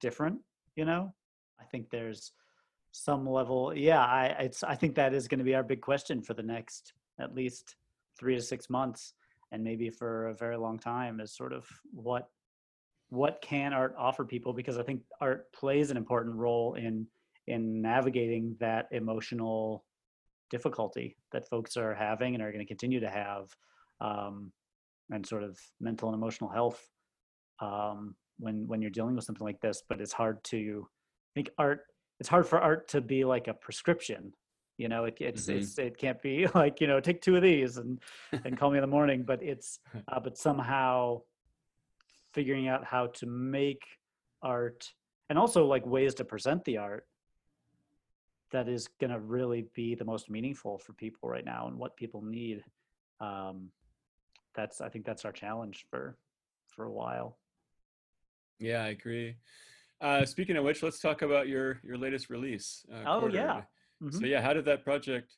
different 0.00 0.40
you 0.76 0.84
know? 0.84 1.12
I 1.60 1.64
think 1.64 1.90
there's 1.90 2.32
some 2.96 3.28
level 3.28 3.72
yeah 3.74 4.04
i 4.04 4.26
it's 4.38 4.62
i 4.62 4.76
think 4.76 4.94
that 4.94 5.12
is 5.12 5.26
going 5.26 5.38
to 5.38 5.44
be 5.44 5.56
our 5.56 5.64
big 5.64 5.80
question 5.80 6.22
for 6.22 6.32
the 6.32 6.42
next 6.44 6.92
at 7.18 7.34
least 7.34 7.74
three 8.16 8.36
to 8.36 8.40
six 8.40 8.70
months 8.70 9.14
and 9.50 9.64
maybe 9.64 9.90
for 9.90 10.28
a 10.28 10.34
very 10.34 10.56
long 10.56 10.78
time 10.78 11.18
is 11.18 11.34
sort 11.34 11.52
of 11.52 11.66
what 11.92 12.28
what 13.10 13.40
can 13.42 13.72
art 13.72 13.94
offer 13.98 14.24
people? 14.24 14.52
Because 14.52 14.78
i 14.78 14.82
think 14.82 15.02
art 15.20 15.52
plays 15.52 15.90
an 15.90 15.96
important 15.96 16.36
role 16.36 16.74
in 16.74 17.06
in 17.46 17.82
navigating 17.82 18.56
that 18.58 18.88
emotional 18.90 19.84
difficulty 20.50 21.16
that 21.32 21.48
folks 21.48 21.76
are 21.76 21.94
having 21.94 22.34
and 22.34 22.42
are 22.42 22.52
going 22.52 22.64
to 22.64 22.68
continue 22.68 23.00
to 23.00 23.10
have 23.10 23.48
um, 24.00 24.52
and 25.10 25.26
sort 25.26 25.42
of 25.42 25.58
mental 25.80 26.08
and 26.08 26.16
emotional 26.16 26.50
health 26.50 26.80
um, 27.60 28.14
when 28.38 28.66
when 28.66 28.80
you're 28.80 28.90
dealing 28.90 29.14
with 29.14 29.24
something 29.24 29.44
like 29.44 29.60
this. 29.60 29.82
But 29.88 30.00
it's 30.00 30.12
hard 30.12 30.42
to 30.44 30.86
I 30.86 31.32
think 31.34 31.50
art 31.58 31.82
it's 32.20 32.28
hard 32.28 32.46
for 32.46 32.58
art 32.58 32.88
to 32.88 33.00
be 33.00 33.24
like 33.24 33.48
a 33.48 33.54
prescription 33.54 34.32
you 34.76 34.88
know? 34.88 35.04
It, 35.04 35.16
it's, 35.20 35.46
mm-hmm. 35.46 35.58
it's 35.58 35.78
it 35.78 35.98
can't 35.98 36.20
be 36.20 36.46
like 36.54 36.80
you 36.80 36.86
know 36.86 37.00
take 37.00 37.22
two 37.22 37.36
of 37.36 37.42
these 37.42 37.76
and 37.76 38.00
and 38.44 38.58
call 38.58 38.70
me 38.70 38.78
in 38.78 38.82
the 38.82 38.88
morning. 38.88 39.22
But 39.22 39.42
it's 39.42 39.78
uh, 40.08 40.20
but 40.20 40.36
somehow 40.38 41.22
figuring 42.34 42.68
out 42.68 42.84
how 42.84 43.06
to 43.06 43.26
make 43.26 43.82
art 44.42 44.92
and 45.30 45.38
also 45.38 45.64
like 45.64 45.86
ways 45.86 46.14
to 46.14 46.24
present 46.24 46.62
the 46.64 46.76
art 46.76 47.06
that 48.50 48.68
is 48.68 48.88
going 49.00 49.10
to 49.10 49.18
really 49.18 49.66
be 49.74 49.94
the 49.94 50.04
most 50.04 50.28
meaningful 50.28 50.78
for 50.78 50.92
people 50.92 51.28
right 51.28 51.44
now 51.44 51.66
and 51.68 51.78
what 51.78 51.96
people 51.96 52.22
need 52.22 52.62
um, 53.20 53.70
that's 54.54 54.80
i 54.80 54.88
think 54.88 55.04
that's 55.04 55.24
our 55.24 55.32
challenge 55.32 55.86
for 55.88 56.16
for 56.68 56.84
a 56.84 56.92
while. 56.92 57.38
Yeah 58.58 58.82
i 58.82 58.88
agree. 58.88 59.36
Uh, 60.00 60.24
speaking 60.24 60.56
of 60.56 60.64
which 60.64 60.82
let's 60.82 60.98
talk 61.00 61.22
about 61.22 61.46
your 61.48 61.80
your 61.84 61.96
latest 61.96 62.28
release 62.30 62.84
uh, 62.92 63.04
oh 63.06 63.28
yeah. 63.28 63.62
Mm-hmm. 64.02 64.18
so 64.18 64.26
yeah 64.26 64.40
how 64.40 64.52
did 64.52 64.64
that 64.64 64.84
project 64.84 65.34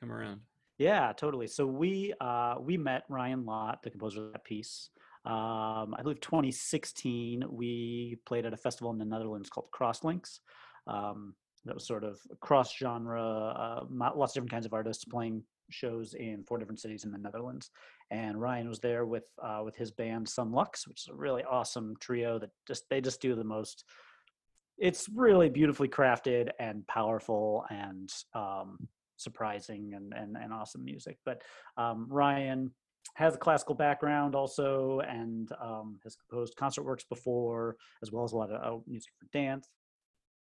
come 0.00 0.10
around? 0.10 0.40
Yeah 0.78 1.12
totally. 1.14 1.46
So 1.46 1.66
we 1.66 2.14
uh 2.20 2.56
we 2.58 2.76
met 2.76 3.04
ryan 3.08 3.44
lott 3.44 3.82
the 3.82 3.90
composer 3.90 4.26
of 4.26 4.32
that 4.32 4.44
piece 4.44 4.90
um, 5.28 5.94
I 5.94 6.00
believe 6.02 6.22
2016, 6.22 7.44
we 7.50 8.16
played 8.24 8.46
at 8.46 8.54
a 8.54 8.56
festival 8.56 8.90
in 8.92 8.98
the 8.98 9.04
Netherlands 9.04 9.50
called 9.50 9.68
Crosslinx. 9.70 10.38
Um, 10.86 11.34
that 11.66 11.74
was 11.74 11.86
sort 11.86 12.02
of 12.02 12.18
cross 12.40 12.74
genre, 12.74 13.22
uh, 13.22 13.84
lots 13.90 14.30
of 14.30 14.34
different 14.34 14.52
kinds 14.52 14.64
of 14.64 14.72
artists 14.72 15.04
playing 15.04 15.42
shows 15.70 16.14
in 16.14 16.44
four 16.44 16.56
different 16.56 16.80
cities 16.80 17.04
in 17.04 17.12
the 17.12 17.18
Netherlands. 17.18 17.70
And 18.10 18.40
Ryan 18.40 18.70
was 18.70 18.78
there 18.78 19.04
with 19.04 19.24
uh, 19.42 19.60
with 19.62 19.76
his 19.76 19.90
band 19.90 20.26
Son 20.26 20.50
Lux, 20.50 20.88
which 20.88 21.02
is 21.02 21.08
a 21.08 21.14
really 21.14 21.44
awesome 21.44 21.94
trio 22.00 22.38
that 22.38 22.50
just 22.66 22.84
they 22.88 23.02
just 23.02 23.20
do 23.20 23.34
the 23.34 23.44
most. 23.44 23.84
It's 24.78 25.10
really 25.14 25.50
beautifully 25.50 25.88
crafted 25.88 26.48
and 26.58 26.86
powerful 26.86 27.66
and 27.68 28.10
um, 28.32 28.88
surprising 29.18 29.92
and, 29.94 30.14
and 30.16 30.38
and 30.38 30.54
awesome 30.54 30.86
music. 30.86 31.18
But 31.26 31.42
um, 31.76 32.06
Ryan 32.08 32.70
has 33.14 33.34
a 33.34 33.38
classical 33.38 33.74
background 33.74 34.34
also 34.34 35.00
and 35.00 35.50
um, 35.60 35.98
has 36.04 36.16
composed 36.16 36.56
concert 36.56 36.82
works 36.82 37.04
before, 37.04 37.76
as 38.02 38.12
well 38.12 38.24
as 38.24 38.32
a 38.32 38.36
lot 38.36 38.50
of 38.50 38.80
uh, 38.80 38.80
music 38.86 39.12
for 39.18 39.26
dance. 39.32 39.68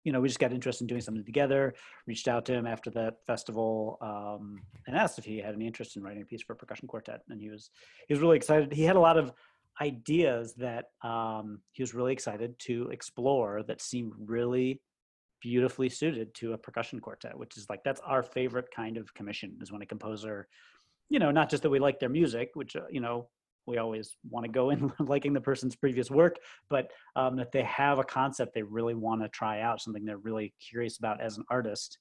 You 0.04 0.12
know, 0.12 0.20
we 0.20 0.28
just 0.28 0.38
got 0.38 0.52
interested 0.52 0.84
in 0.84 0.88
doing 0.88 1.00
something 1.00 1.24
together. 1.24 1.74
Reached 2.06 2.28
out 2.28 2.44
to 2.46 2.52
him 2.52 2.66
after 2.66 2.90
that 2.90 3.16
festival 3.26 3.98
um, 4.00 4.60
and 4.86 4.96
asked 4.96 5.18
if 5.18 5.24
he 5.24 5.38
had 5.38 5.54
any 5.54 5.66
interest 5.66 5.96
in 5.96 6.02
writing 6.02 6.22
a 6.22 6.26
piece 6.26 6.42
for 6.42 6.52
a 6.52 6.56
percussion 6.56 6.86
quartet, 6.86 7.22
and 7.28 7.40
he 7.40 7.50
was 7.50 7.70
he 8.06 8.14
was 8.14 8.20
really 8.20 8.36
excited. 8.36 8.72
He 8.72 8.84
had 8.84 8.96
a 8.96 9.00
lot 9.00 9.18
of 9.18 9.32
ideas 9.80 10.54
that 10.54 10.86
um, 11.02 11.60
he 11.72 11.82
was 11.82 11.92
really 11.92 12.12
excited 12.12 12.58
to 12.60 12.88
explore 12.90 13.62
that 13.64 13.82
seemed 13.82 14.12
really 14.18 14.80
beautifully 15.42 15.88
suited 15.88 16.34
to 16.34 16.52
a 16.54 16.58
percussion 16.58 17.00
quartet, 17.00 17.36
which 17.36 17.56
is 17.56 17.66
like 17.68 17.82
that's 17.84 18.00
our 18.00 18.22
favorite 18.22 18.66
kind 18.74 18.96
of 18.96 19.12
commission 19.14 19.56
is 19.60 19.70
when 19.70 19.82
a 19.82 19.86
composer 19.86 20.48
you 21.08 21.18
know, 21.18 21.30
not 21.30 21.50
just 21.50 21.62
that 21.62 21.70
we 21.70 21.78
like 21.78 22.00
their 22.00 22.08
music, 22.08 22.50
which 22.54 22.76
uh, 22.76 22.82
you 22.90 23.00
know 23.00 23.28
we 23.66 23.78
always 23.78 24.16
want 24.28 24.44
to 24.44 24.50
go 24.50 24.70
in 24.70 24.92
liking 25.00 25.32
the 25.32 25.40
person's 25.40 25.76
previous 25.76 26.10
work, 26.10 26.36
but 26.68 26.90
um, 27.16 27.36
that 27.36 27.52
they 27.52 27.62
have 27.64 27.98
a 27.98 28.04
concept 28.04 28.54
they 28.54 28.62
really 28.62 28.94
want 28.94 29.22
to 29.22 29.28
try 29.28 29.60
out, 29.60 29.80
something 29.80 30.04
they're 30.04 30.18
really 30.18 30.54
curious 30.60 30.98
about 30.98 31.20
as 31.20 31.36
an 31.36 31.44
artist. 31.50 31.98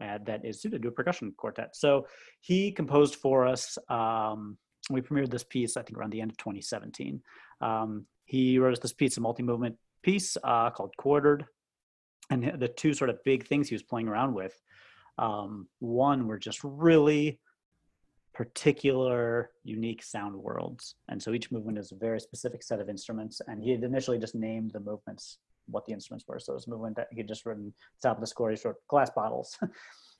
Uh, 0.00 0.16
that 0.24 0.44
is 0.44 0.62
suited 0.62 0.80
to 0.80 0.86
a 0.86 0.92
percussion 0.92 1.34
quartet. 1.36 1.74
So 1.74 2.06
he 2.40 2.70
composed 2.70 3.16
for 3.16 3.44
us. 3.44 3.76
Um, 3.88 4.56
we 4.90 5.00
premiered 5.00 5.28
this 5.28 5.42
piece, 5.42 5.76
I 5.76 5.82
think, 5.82 5.98
around 5.98 6.12
the 6.12 6.20
end 6.20 6.30
of 6.30 6.36
2017. 6.36 7.20
Um, 7.60 8.06
he 8.24 8.60
wrote 8.60 8.74
us 8.74 8.78
this 8.78 8.92
piece, 8.92 9.16
a 9.16 9.20
multi-movement 9.20 9.76
piece 10.02 10.36
uh, 10.44 10.70
called 10.70 10.96
Quartered, 10.98 11.46
and 12.30 12.60
the 12.60 12.68
two 12.68 12.94
sort 12.94 13.10
of 13.10 13.22
big 13.24 13.46
things 13.46 13.68
he 13.68 13.74
was 13.74 13.82
playing 13.82 14.06
around 14.06 14.34
with. 14.34 14.54
Um, 15.18 15.66
one 15.80 16.28
were 16.28 16.38
just 16.38 16.60
really 16.62 17.40
particular 18.38 19.50
unique 19.64 20.00
sound 20.00 20.36
worlds. 20.36 20.94
And 21.08 21.20
so 21.20 21.32
each 21.32 21.50
movement 21.50 21.76
is 21.76 21.90
a 21.90 21.96
very 21.96 22.20
specific 22.20 22.62
set 22.62 22.78
of 22.78 22.88
instruments. 22.88 23.42
And 23.48 23.60
he 23.60 23.72
had 23.72 23.82
initially 23.82 24.16
just 24.16 24.36
named 24.36 24.70
the 24.72 24.78
movements 24.78 25.38
what 25.66 25.84
the 25.86 25.92
instruments 25.92 26.24
were. 26.28 26.38
So 26.38 26.54
this 26.54 26.68
movement 26.68 26.94
that 26.94 27.08
he 27.10 27.18
had 27.18 27.26
just 27.26 27.44
written 27.44 27.74
top 28.00 28.16
of 28.16 28.20
the 28.20 28.28
score 28.28 28.52
he 28.52 28.58
wrote 28.64 28.76
glass 28.88 29.10
bottles. 29.10 29.58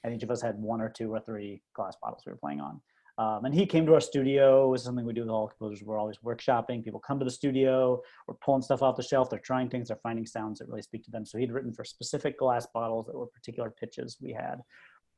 And 0.04 0.14
each 0.14 0.22
of 0.22 0.30
us 0.30 0.40
had 0.40 0.56
one 0.56 0.80
or 0.80 0.88
two 0.88 1.12
or 1.12 1.18
three 1.18 1.60
glass 1.74 1.96
bottles 2.00 2.22
we 2.24 2.30
were 2.30 2.38
playing 2.38 2.60
on. 2.60 2.80
Um, 3.18 3.44
and 3.44 3.52
he 3.52 3.66
came 3.66 3.84
to 3.84 3.94
our 3.94 4.00
studio. 4.00 4.66
It 4.66 4.70
was 4.70 4.84
something 4.84 5.04
we 5.04 5.12
do 5.12 5.22
with 5.22 5.30
all 5.30 5.48
composers. 5.48 5.82
We're 5.82 5.98
always 5.98 6.18
workshopping. 6.18 6.84
People 6.84 7.00
come 7.00 7.18
to 7.18 7.24
the 7.24 7.32
studio. 7.32 8.00
We're 8.28 8.36
pulling 8.36 8.62
stuff 8.62 8.80
off 8.80 8.94
the 8.94 9.02
shelf. 9.02 9.28
They're 9.28 9.40
trying 9.40 9.70
things. 9.70 9.88
They're 9.88 9.98
finding 10.00 10.24
sounds 10.24 10.60
that 10.60 10.68
really 10.68 10.82
speak 10.82 11.02
to 11.06 11.10
them. 11.10 11.26
So 11.26 11.36
he'd 11.36 11.50
written 11.50 11.72
for 11.72 11.82
specific 11.82 12.38
glass 12.38 12.64
bottles 12.72 13.06
that 13.06 13.16
were 13.16 13.26
particular 13.26 13.70
pitches 13.70 14.18
we 14.20 14.32
had 14.32 14.60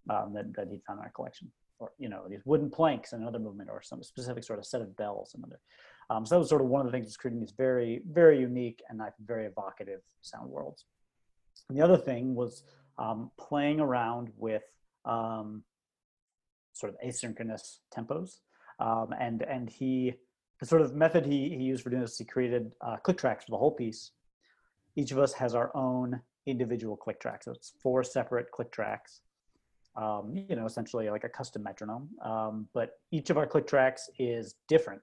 um, 0.09 0.33
that, 0.33 0.51
that 0.55 0.69
he'd 0.71 0.83
found 0.87 0.99
in 0.99 1.05
our 1.05 1.13
collection 1.15 1.53
or 1.81 1.93
you 1.99 2.09
know 2.09 2.25
these 2.29 2.41
wooden 2.45 2.71
planks 2.71 3.13
in 3.13 3.23
another 3.23 3.39
movement 3.39 3.71
or 3.71 3.83
some 3.83 4.03
specific 4.03 4.45
sort 4.45 4.59
of 4.59 4.67
set 4.67 4.81
of 4.81 4.97
bells 4.97 5.35
another 5.37 5.59
um, 6.11 6.27
so 6.27 6.35
that 6.35 6.41
was 6.41 6.49
sort 6.49 6.61
of 6.61 6.67
one 6.67 6.81
of 6.81 6.87
the 6.87 6.93
things 6.93 7.07
that's 7.07 7.17
creating 7.17 7.41
these 7.41 7.55
very 7.57 8.03
very 8.11 8.41
unique 8.41 8.83
and 8.89 8.99
like 8.99 9.13
very 9.25 9.47
evocative 9.47 10.01
sound 10.21 10.51
worlds. 10.51 10.85
And 11.69 11.79
the 11.79 11.83
other 11.83 11.97
thing 11.97 12.35
was 12.35 12.65
um, 12.99 13.31
playing 13.39 13.81
around 13.81 14.31
with 14.37 14.65
um, 15.05 15.63
sort 16.73 16.93
of 16.93 16.99
asynchronous 17.01 17.79
tempos 17.97 18.41
um, 18.81 19.15
and 19.19 19.43
and 19.43 19.71
he 19.71 20.15
the 20.59 20.67
sort 20.67 20.83
of 20.83 20.95
method 20.95 21.25
he, 21.25 21.49
he 21.57 21.63
used 21.63 21.83
for 21.83 21.91
doing 21.91 22.03
this 22.03 22.19
he 22.19 22.25
created 22.25 22.73
uh, 22.81 22.97
click 22.97 23.17
tracks 23.17 23.45
for 23.45 23.53
the 23.53 23.59
whole 23.59 23.73
piece. 23.73 24.11
Each 24.97 25.13
of 25.13 25.19
us 25.19 25.33
has 25.35 25.55
our 25.55 25.75
own 25.77 26.21
individual 26.47 26.97
click 26.97 27.21
tracks. 27.21 27.45
So 27.45 27.53
it's 27.53 27.73
four 27.81 28.03
separate 28.03 28.51
click 28.51 28.73
tracks 28.73 29.21
um, 29.97 30.33
you 30.35 30.57
know, 30.57 30.67
essentially 30.67 31.11
like 31.11 31.25
a 31.25 31.29
custom 31.29 31.63
metronome. 31.63 32.09
Um, 32.23 32.69
but 32.73 33.01
each 33.11 33.31
of 33.31 33.37
our 33.37 33.47
click 33.47 33.67
tracks 33.67 34.09
is 34.19 34.55
different. 34.69 35.01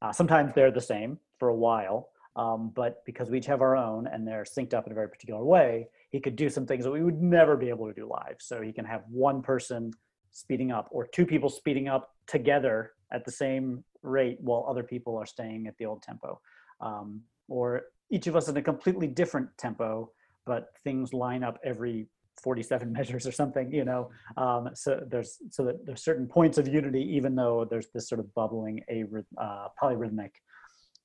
Uh, 0.00 0.12
sometimes 0.12 0.52
they're 0.54 0.70
the 0.70 0.80
same 0.80 1.18
for 1.38 1.48
a 1.48 1.54
while, 1.54 2.08
um, 2.34 2.72
but 2.74 3.04
because 3.04 3.30
we 3.30 3.38
each 3.38 3.46
have 3.46 3.60
our 3.60 3.76
own 3.76 4.06
and 4.06 4.26
they're 4.26 4.44
synced 4.44 4.74
up 4.74 4.86
in 4.86 4.92
a 4.92 4.94
very 4.94 5.08
particular 5.08 5.44
way, 5.44 5.88
he 6.10 6.18
could 6.20 6.36
do 6.36 6.48
some 6.48 6.66
things 6.66 6.84
that 6.84 6.90
we 6.90 7.02
would 7.02 7.22
never 7.22 7.56
be 7.56 7.68
able 7.68 7.86
to 7.86 7.92
do 7.92 8.08
live. 8.08 8.36
So 8.38 8.60
he 8.60 8.72
can 8.72 8.84
have 8.84 9.02
one 9.08 9.42
person 9.42 9.92
speeding 10.32 10.72
up 10.72 10.88
or 10.90 11.06
two 11.06 11.26
people 11.26 11.48
speeding 11.48 11.88
up 11.88 12.14
together 12.26 12.92
at 13.12 13.24
the 13.24 13.30
same 13.30 13.84
rate 14.02 14.38
while 14.40 14.66
other 14.68 14.82
people 14.82 15.16
are 15.16 15.26
staying 15.26 15.66
at 15.66 15.76
the 15.78 15.86
old 15.86 16.02
tempo. 16.02 16.40
Um, 16.80 17.20
or 17.48 17.82
each 18.10 18.26
of 18.26 18.34
us 18.34 18.48
in 18.48 18.56
a 18.56 18.62
completely 18.62 19.06
different 19.06 19.48
tempo, 19.58 20.10
but 20.46 20.68
things 20.82 21.12
line 21.12 21.44
up 21.44 21.58
every 21.62 22.06
47 22.42 22.92
measures 22.98 23.26
or 23.26 23.32
something 23.32 23.72
you 23.72 23.84
know 23.84 24.10
um, 24.36 24.70
so 24.74 25.00
there's 25.08 25.38
so 25.50 25.64
that 25.64 25.84
there's 25.86 26.04
certain 26.04 26.26
points 26.26 26.58
of 26.58 26.68
unity 26.68 27.02
even 27.14 27.34
though 27.34 27.66
there's 27.68 27.88
this 27.94 28.08
sort 28.08 28.20
of 28.20 28.32
bubbling 28.34 28.82
a 28.88 29.04
uh, 29.38 29.68
polyrhythmic 29.80 30.30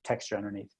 texture 0.04 0.36
underneath 0.36 0.74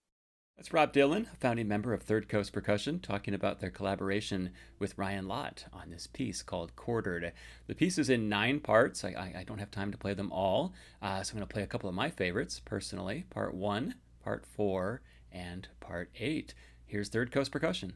that's 0.59 0.72
Rob 0.72 0.92
Dillon, 0.92 1.28
founding 1.38 1.68
member 1.68 1.94
of 1.94 2.03
Third 2.03 2.28
Coast 2.28 2.53
Percussion, 2.53 2.99
talking 2.99 3.32
about 3.32 3.61
their 3.61 3.70
collaboration 3.70 4.51
with 4.80 4.99
Ryan 4.99 5.28
Lott 5.28 5.66
on 5.72 5.90
this 5.90 6.09
piece 6.09 6.42
called 6.42 6.74
Quartered. 6.74 7.32
The 7.68 7.76
piece 7.76 7.96
is 7.96 8.11
in 8.11 8.28
nine 8.28 8.59
parts. 8.59 9.05
I, 9.05 9.11
I, 9.11 9.34
I 9.38 9.44
don't 9.44 9.61
have 9.61 9.70
time 9.70 9.92
to 9.92 9.99
play 9.99 10.14
them 10.14 10.32
all, 10.32 10.74
uh, 11.01 11.22
so 11.22 11.30
I'm 11.30 11.38
going 11.38 11.46
to 11.46 11.55
play 11.55 11.62
a 11.62 11.68
couple 11.68 11.88
of 11.88 11.94
my 11.94 12.11
favorites 12.11 12.61
personally 12.64 13.24
part 13.30 13.55
one, 13.55 13.94
part 14.24 14.44
four, 14.44 15.01
and 15.30 15.68
part 15.78 16.11
eight. 16.18 16.55
Here's 16.86 17.09
Third 17.09 17.30
Coast 17.30 17.53
Percussion. 17.53 17.92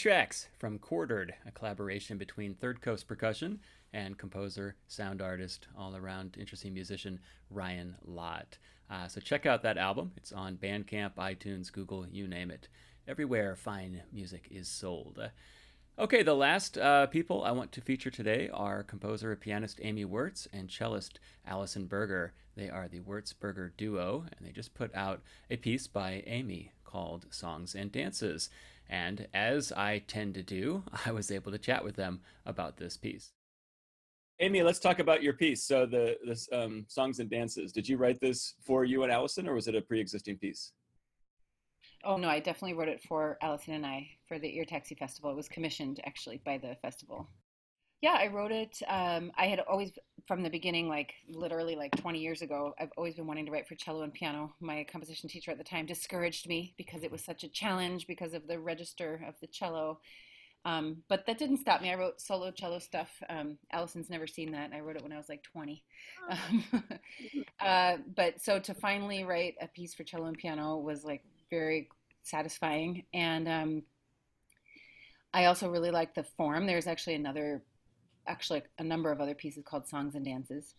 Tracks 0.00 0.48
from 0.58 0.78
Quartered, 0.78 1.34
a 1.44 1.50
collaboration 1.50 2.16
between 2.16 2.54
Third 2.54 2.80
Coast 2.80 3.06
Percussion 3.06 3.60
and 3.92 4.16
composer, 4.16 4.74
sound 4.88 5.20
artist, 5.20 5.68
all 5.76 5.94
around 5.94 6.38
interesting 6.40 6.72
musician 6.72 7.20
Ryan 7.50 7.96
Lott. 8.06 8.56
Uh, 8.88 9.08
so 9.08 9.20
check 9.20 9.44
out 9.44 9.62
that 9.62 9.76
album. 9.76 10.12
It's 10.16 10.32
on 10.32 10.56
Bandcamp, 10.56 11.16
iTunes, 11.16 11.70
Google, 11.70 12.06
you 12.10 12.26
name 12.26 12.50
it. 12.50 12.68
Everywhere 13.06 13.54
fine 13.56 14.00
music 14.10 14.48
is 14.50 14.68
sold. 14.68 15.20
Okay, 15.98 16.22
the 16.22 16.32
last 16.32 16.78
uh, 16.78 17.06
people 17.08 17.44
I 17.44 17.50
want 17.50 17.70
to 17.72 17.82
feature 17.82 18.10
today 18.10 18.48
are 18.54 18.82
composer 18.82 19.32
and 19.32 19.40
pianist 19.42 19.80
Amy 19.82 20.06
Wurtz 20.06 20.48
and 20.50 20.70
cellist 20.70 21.20
Allison 21.46 21.84
Berger. 21.84 22.32
They 22.56 22.70
are 22.70 22.88
the 22.88 23.00
Wurtz 23.00 23.34
Berger 23.34 23.74
duo, 23.76 24.24
and 24.34 24.48
they 24.48 24.52
just 24.52 24.72
put 24.72 24.94
out 24.94 25.20
a 25.50 25.58
piece 25.58 25.86
by 25.88 26.22
Amy 26.26 26.72
called 26.86 27.26
Songs 27.28 27.74
and 27.74 27.92
Dances. 27.92 28.48
And 28.90 29.28
as 29.32 29.70
I 29.72 30.02
tend 30.08 30.34
to 30.34 30.42
do, 30.42 30.82
I 31.06 31.12
was 31.12 31.30
able 31.30 31.52
to 31.52 31.58
chat 31.58 31.82
with 31.82 31.96
them 31.96 32.20
about 32.44 32.76
this 32.76 32.96
piece. 32.96 33.32
Amy, 34.40 34.62
let's 34.62 34.78
talk 34.78 34.98
about 34.98 35.22
your 35.22 35.34
piece. 35.34 35.62
So 35.62 35.86
the 35.86 36.16
this 36.26 36.48
um, 36.52 36.84
songs 36.88 37.20
and 37.20 37.30
dances. 37.30 37.72
Did 37.72 37.88
you 37.88 37.98
write 37.98 38.20
this 38.20 38.54
for 38.64 38.84
you 38.84 39.02
and 39.02 39.12
Allison, 39.12 39.46
or 39.46 39.54
was 39.54 39.68
it 39.68 39.74
a 39.74 39.82
pre-existing 39.82 40.38
piece? 40.38 40.72
Oh 42.04 42.16
no, 42.16 42.28
I 42.28 42.40
definitely 42.40 42.72
wrote 42.72 42.88
it 42.88 43.02
for 43.02 43.36
Allison 43.42 43.74
and 43.74 43.84
I 43.84 44.08
for 44.26 44.38
the 44.38 44.56
Ear 44.56 44.64
Taxi 44.64 44.94
Festival. 44.94 45.30
It 45.30 45.36
was 45.36 45.48
commissioned 45.48 46.00
actually 46.06 46.40
by 46.44 46.56
the 46.56 46.74
festival. 46.80 47.28
Yeah, 48.00 48.16
I 48.18 48.28
wrote 48.28 48.50
it. 48.52 48.78
Um, 48.88 49.30
I 49.36 49.46
had 49.46 49.60
always, 49.60 49.92
from 50.26 50.42
the 50.42 50.48
beginning, 50.48 50.88
like 50.88 51.12
literally 51.28 51.76
like 51.76 51.94
20 51.96 52.18
years 52.18 52.40
ago, 52.40 52.74
I've 52.80 52.92
always 52.96 53.14
been 53.14 53.26
wanting 53.26 53.44
to 53.46 53.52
write 53.52 53.68
for 53.68 53.74
cello 53.74 54.02
and 54.02 54.12
piano. 54.12 54.54
My 54.60 54.84
composition 54.90 55.28
teacher 55.28 55.50
at 55.50 55.58
the 55.58 55.64
time 55.64 55.84
discouraged 55.84 56.48
me 56.48 56.74
because 56.78 57.02
it 57.02 57.12
was 57.12 57.22
such 57.22 57.44
a 57.44 57.48
challenge 57.48 58.06
because 58.06 58.32
of 58.32 58.46
the 58.46 58.58
register 58.58 59.22
of 59.28 59.34
the 59.40 59.46
cello. 59.46 60.00
Um, 60.64 60.98
but 61.08 61.26
that 61.26 61.38
didn't 61.38 61.58
stop 61.58 61.82
me. 61.82 61.90
I 61.90 61.94
wrote 61.96 62.20
solo 62.20 62.50
cello 62.50 62.78
stuff. 62.78 63.10
Um, 63.28 63.58
Allison's 63.72 64.10
never 64.10 64.26
seen 64.26 64.52
that. 64.52 64.72
I 64.74 64.80
wrote 64.80 64.96
it 64.96 65.02
when 65.02 65.12
I 65.12 65.18
was 65.18 65.28
like 65.28 65.42
20. 65.42 65.82
Um, 66.30 66.64
uh, 67.60 67.96
but 68.16 68.40
so 68.40 68.58
to 68.60 68.74
finally 68.74 69.24
write 69.24 69.54
a 69.60 69.68
piece 69.68 69.94
for 69.94 70.04
cello 70.04 70.26
and 70.26 70.38
piano 70.38 70.78
was 70.78 71.04
like 71.04 71.22
very 71.50 71.88
satisfying. 72.22 73.04
And 73.14 73.48
um, 73.48 73.82
I 75.32 75.44
also 75.46 75.70
really 75.70 75.90
like 75.90 76.14
the 76.14 76.24
form. 76.24 76.66
There's 76.66 76.86
actually 76.86 77.14
another 77.14 77.62
actually 78.26 78.62
a 78.78 78.84
number 78.84 79.10
of 79.10 79.20
other 79.20 79.34
pieces 79.34 79.62
called 79.66 79.88
Songs 79.88 80.14
and 80.14 80.24
Dances, 80.24 80.74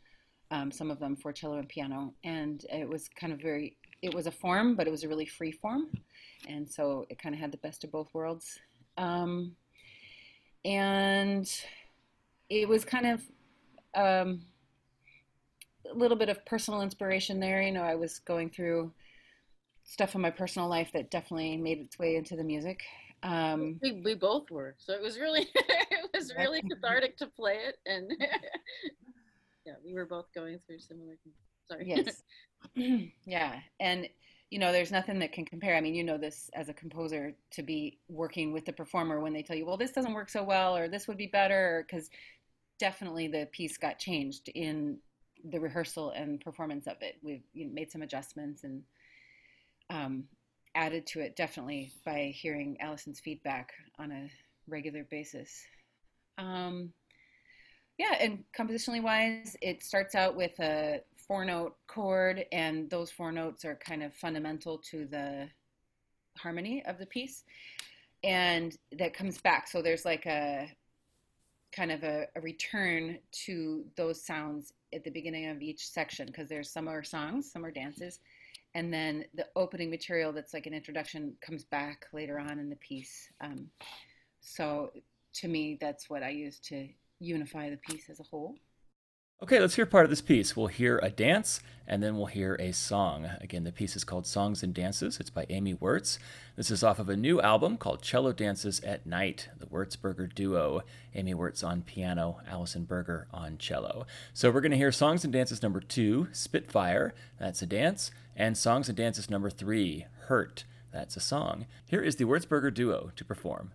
um, 0.51 0.71
some 0.71 0.91
of 0.91 0.99
them 0.99 1.15
for 1.15 1.31
cello 1.31 1.57
and 1.57 1.67
piano. 1.67 2.13
And 2.23 2.65
it 2.71 2.87
was 2.87 3.09
kind 3.09 3.33
of 3.33 3.39
very, 3.39 3.77
it 4.01 4.13
was 4.13 4.27
a 4.27 4.31
form, 4.31 4.75
but 4.75 4.87
it 4.87 4.91
was 4.91 5.03
a 5.03 5.07
really 5.07 5.25
free 5.25 5.51
form. 5.51 5.87
And 6.47 6.69
so 6.69 7.05
it 7.09 7.19
kind 7.19 7.35
of 7.35 7.41
had 7.41 7.51
the 7.51 7.57
best 7.57 7.83
of 7.83 7.91
both 7.91 8.13
worlds. 8.13 8.59
Um, 8.97 9.55
and 10.65 11.51
it 12.49 12.67
was 12.67 12.85
kind 12.85 13.07
of 13.07 13.21
um, 13.95 14.41
a 15.89 15.97
little 15.97 16.17
bit 16.17 16.29
of 16.29 16.45
personal 16.45 16.81
inspiration 16.81 17.39
there. 17.39 17.61
You 17.61 17.71
know, 17.71 17.83
I 17.83 17.95
was 17.95 18.19
going 18.19 18.49
through 18.49 18.91
stuff 19.83 20.15
in 20.15 20.21
my 20.21 20.29
personal 20.29 20.67
life 20.67 20.91
that 20.93 21.11
definitely 21.11 21.57
made 21.57 21.79
its 21.79 21.97
way 21.97 22.15
into 22.15 22.35
the 22.35 22.43
music. 22.43 22.81
Um, 23.23 23.79
we, 23.81 24.01
we 24.03 24.15
both 24.15 24.49
were, 24.49 24.75
so 24.79 24.93
it 24.93 25.01
was 25.01 25.19
really 25.19 25.47
it 25.55 26.09
was 26.13 26.33
really 26.37 26.61
cathartic 26.61 27.17
to 27.17 27.27
play 27.27 27.57
it, 27.67 27.77
and 27.85 28.11
yeah, 29.65 29.73
we 29.85 29.93
were 29.93 30.05
both 30.05 30.25
going 30.33 30.59
through 30.65 30.79
similar. 30.79 31.13
Sorry. 31.67 31.85
Yes. 31.87 32.23
yeah, 33.25 33.59
and 33.79 34.07
you 34.49 34.59
know, 34.59 34.71
there's 34.71 34.91
nothing 34.91 35.19
that 35.19 35.31
can 35.31 35.45
compare. 35.45 35.75
I 35.75 35.81
mean, 35.81 35.95
you 35.95 36.03
know 36.03 36.17
this 36.17 36.49
as 36.53 36.67
a 36.67 36.73
composer 36.73 37.33
to 37.51 37.63
be 37.63 37.99
working 38.09 38.51
with 38.51 38.65
the 38.65 38.73
performer 38.73 39.19
when 39.19 39.33
they 39.33 39.43
tell 39.43 39.55
you, 39.55 39.65
well, 39.65 39.77
this 39.77 39.91
doesn't 39.91 40.13
work 40.13 40.29
so 40.29 40.43
well, 40.43 40.75
or 40.75 40.87
this 40.87 41.07
would 41.07 41.17
be 41.17 41.27
better, 41.27 41.85
because 41.87 42.09
definitely 42.79 43.27
the 43.27 43.47
piece 43.51 43.77
got 43.77 43.99
changed 43.99 44.49
in 44.49 44.97
the 45.45 45.59
rehearsal 45.59 46.11
and 46.11 46.41
performance 46.41 46.87
of 46.87 46.97
it. 47.01 47.17
We've 47.23 47.43
you 47.53 47.65
know, 47.65 47.73
made 47.73 47.91
some 47.91 48.01
adjustments 48.01 48.63
and. 48.63 48.81
Um, 49.89 50.23
added 50.75 51.05
to 51.07 51.19
it 51.19 51.35
definitely 51.35 51.91
by 52.05 52.33
hearing 52.35 52.77
Allison's 52.79 53.19
feedback 53.19 53.71
on 53.99 54.11
a 54.11 54.29
regular 54.67 55.05
basis. 55.09 55.63
Um, 56.37 56.93
yeah, 57.97 58.15
and 58.19 58.43
compositionally 58.57 59.03
wise, 59.03 59.55
it 59.61 59.83
starts 59.83 60.15
out 60.15 60.35
with 60.35 60.59
a 60.59 61.01
four 61.15 61.45
note 61.45 61.75
chord, 61.87 62.45
and 62.51 62.89
those 62.89 63.11
four 63.11 63.31
notes 63.31 63.63
are 63.63 63.75
kind 63.75 64.01
of 64.01 64.13
fundamental 64.13 64.77
to 64.89 65.05
the 65.05 65.47
harmony 66.37 66.83
of 66.85 66.97
the 66.97 67.05
piece. 67.05 67.43
And 68.23 68.75
that 68.97 69.13
comes 69.13 69.39
back. 69.39 69.67
So 69.67 69.81
there's 69.81 70.05
like 70.05 70.25
a 70.25 70.71
kind 71.71 71.91
of 71.91 72.03
a, 72.03 72.27
a 72.35 72.41
return 72.41 73.17
to 73.31 73.85
those 73.95 74.23
sounds 74.23 74.73
at 74.93 75.03
the 75.03 75.09
beginning 75.09 75.49
of 75.49 75.61
each 75.61 75.87
section 75.87 76.27
because 76.27 76.49
there's 76.49 76.69
some 76.69 76.87
are 76.87 77.03
songs, 77.03 77.51
some 77.51 77.65
are 77.65 77.71
dances, 77.71 78.19
and 78.73 78.93
then 78.93 79.25
the 79.33 79.47
opening 79.55 79.89
material 79.89 80.31
that's 80.31 80.53
like 80.53 80.65
an 80.65 80.73
introduction 80.73 81.35
comes 81.41 81.63
back 81.63 82.05
later 82.13 82.39
on 82.39 82.59
in 82.59 82.69
the 82.69 82.75
piece. 82.77 83.29
Um, 83.41 83.67
so 84.39 84.91
to 85.33 85.47
me, 85.47 85.77
that's 85.79 86.09
what 86.09 86.23
I 86.23 86.29
use 86.29 86.59
to 86.59 86.87
unify 87.19 87.69
the 87.69 87.77
piece 87.77 88.09
as 88.09 88.19
a 88.19 88.23
whole. 88.23 88.55
Okay, 89.43 89.59
let's 89.59 89.73
hear 89.73 89.87
part 89.87 90.03
of 90.03 90.11
this 90.11 90.21
piece. 90.21 90.55
We'll 90.55 90.67
hear 90.67 90.99
a 90.99 91.09
dance 91.09 91.61
and 91.87 92.03
then 92.03 92.15
we'll 92.15 92.27
hear 92.27 92.55
a 92.59 92.71
song. 92.71 93.27
Again, 93.41 93.63
the 93.63 93.71
piece 93.71 93.95
is 93.95 94.03
called 94.03 94.27
Songs 94.27 94.61
and 94.61 94.71
Dances. 94.71 95.19
It's 95.19 95.31
by 95.31 95.47
Amy 95.49 95.73
Wurtz. 95.73 96.19
This 96.55 96.69
is 96.69 96.83
off 96.83 96.99
of 96.99 97.09
a 97.09 97.17
new 97.17 97.41
album 97.41 97.77
called 97.77 98.03
Cello 98.03 98.33
Dances 98.33 98.81
at 98.81 99.07
Night, 99.07 99.49
the 99.57 99.65
Wurtz-Berger 99.65 100.27
duo. 100.27 100.83
Amy 101.15 101.33
Wurtz 101.33 101.63
on 101.63 101.81
piano, 101.81 102.37
Allison 102.47 102.83
Berger 102.83 103.27
on 103.33 103.57
cello. 103.57 104.05
So 104.31 104.51
we're 104.51 104.61
going 104.61 104.73
to 104.73 104.77
hear 104.77 104.91
Songs 104.91 105.23
and 105.23 105.33
Dances 105.33 105.63
number 105.63 105.79
two, 105.79 106.27
Spitfire. 106.31 107.15
That's 107.39 107.63
a 107.63 107.65
dance 107.65 108.11
and 108.35 108.55
Songs 108.55 108.89
and 108.89 108.97
Dances 108.97 109.27
number 109.27 109.49
three, 109.49 110.05
Hurt. 110.27 110.65
That's 110.93 111.17
a 111.17 111.19
song. 111.19 111.65
Here 111.87 112.01
is 112.01 112.17
the 112.17 112.25
Wurtz-Berger 112.25 112.69
duo 112.69 113.11
to 113.15 113.25
perform. 113.25 113.71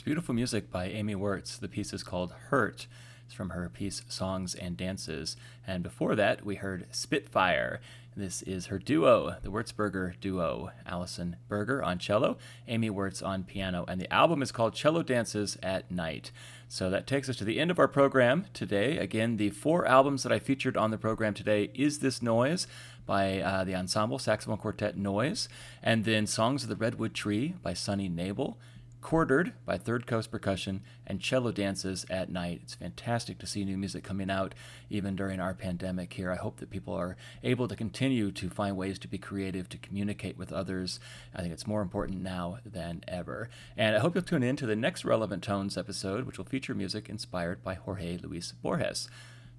It's 0.00 0.04
beautiful 0.06 0.34
music 0.34 0.70
by 0.70 0.86
Amy 0.86 1.14
Wurtz. 1.14 1.58
The 1.58 1.68
piece 1.68 1.92
is 1.92 2.02
called 2.02 2.32
Hurt. 2.48 2.86
It's 3.26 3.34
from 3.34 3.50
her 3.50 3.68
piece 3.68 4.00
Songs 4.08 4.54
and 4.54 4.74
Dances. 4.74 5.36
And 5.66 5.82
before 5.82 6.16
that, 6.16 6.42
we 6.42 6.54
heard 6.54 6.86
Spitfire. 6.90 7.82
This 8.16 8.40
is 8.40 8.68
her 8.68 8.78
duo, 8.78 9.36
the 9.42 9.50
Wurtz-Berger 9.50 10.14
duo. 10.18 10.70
Allison 10.86 11.36
Berger 11.48 11.82
on 11.82 11.98
cello, 11.98 12.38
Amy 12.66 12.88
Wurtz 12.88 13.22
on 13.22 13.44
piano. 13.44 13.84
And 13.88 14.00
the 14.00 14.10
album 14.10 14.40
is 14.40 14.52
called 14.52 14.72
Cello 14.72 15.02
Dances 15.02 15.58
at 15.62 15.90
Night. 15.90 16.30
So 16.66 16.88
that 16.88 17.06
takes 17.06 17.28
us 17.28 17.36
to 17.36 17.44
the 17.44 17.60
end 17.60 17.70
of 17.70 17.78
our 17.78 17.86
program 17.86 18.46
today. 18.54 18.96
Again, 18.96 19.36
the 19.36 19.50
four 19.50 19.84
albums 19.84 20.22
that 20.22 20.32
I 20.32 20.38
featured 20.38 20.78
on 20.78 20.90
the 20.90 20.96
program 20.96 21.34
today 21.34 21.70
Is 21.74 21.98
This 21.98 22.20
Nois 22.20 22.66
by 23.04 23.40
uh, 23.40 23.64
the 23.64 23.74
ensemble 23.74 24.18
saxophone 24.18 24.56
quartet 24.56 24.96
Nois, 24.96 25.46
and 25.82 26.06
then 26.06 26.26
Songs 26.26 26.62
of 26.62 26.70
the 26.70 26.76
Redwood 26.76 27.12
Tree 27.12 27.54
by 27.62 27.74
Sunny 27.74 28.08
Knable. 28.08 28.56
Quartered 29.00 29.54
by 29.64 29.78
Third 29.78 30.06
Coast 30.06 30.30
Percussion, 30.30 30.82
and 31.06 31.20
Cello 31.20 31.52
Dances 31.52 32.04
at 32.10 32.30
Night. 32.30 32.60
It's 32.62 32.74
fantastic 32.74 33.38
to 33.38 33.46
see 33.46 33.64
new 33.64 33.78
music 33.78 34.04
coming 34.04 34.30
out 34.30 34.54
even 34.90 35.16
during 35.16 35.40
our 35.40 35.54
pandemic 35.54 36.12
here. 36.12 36.30
I 36.30 36.36
hope 36.36 36.60
that 36.60 36.70
people 36.70 36.94
are 36.94 37.16
able 37.42 37.66
to 37.66 37.74
continue 37.74 38.30
to 38.32 38.50
find 38.50 38.76
ways 38.76 38.98
to 38.98 39.08
be 39.08 39.16
creative, 39.16 39.68
to 39.70 39.78
communicate 39.78 40.36
with 40.36 40.52
others. 40.52 41.00
I 41.34 41.40
think 41.40 41.52
it's 41.52 41.66
more 41.66 41.80
important 41.80 42.22
now 42.22 42.58
than 42.64 43.02
ever. 43.08 43.48
And 43.76 43.96
I 43.96 44.00
hope 44.00 44.14
you'll 44.14 44.22
tune 44.22 44.42
in 44.42 44.56
to 44.56 44.66
the 44.66 44.76
next 44.76 45.04
Relevant 45.04 45.42
Tones 45.42 45.78
episode, 45.78 46.26
which 46.26 46.36
will 46.36 46.44
feature 46.44 46.74
music 46.74 47.08
inspired 47.08 47.64
by 47.64 47.74
Jorge 47.74 48.18
Luis 48.18 48.52
Borges. 48.52 49.08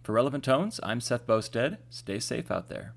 For 0.03 0.13
Relevant 0.13 0.43
Tones, 0.43 0.79
I'm 0.83 1.01
Seth 1.01 1.25
Boustead. 1.25 1.77
Stay 1.89 2.19
safe 2.19 2.51
out 2.51 2.69
there. 2.69 2.93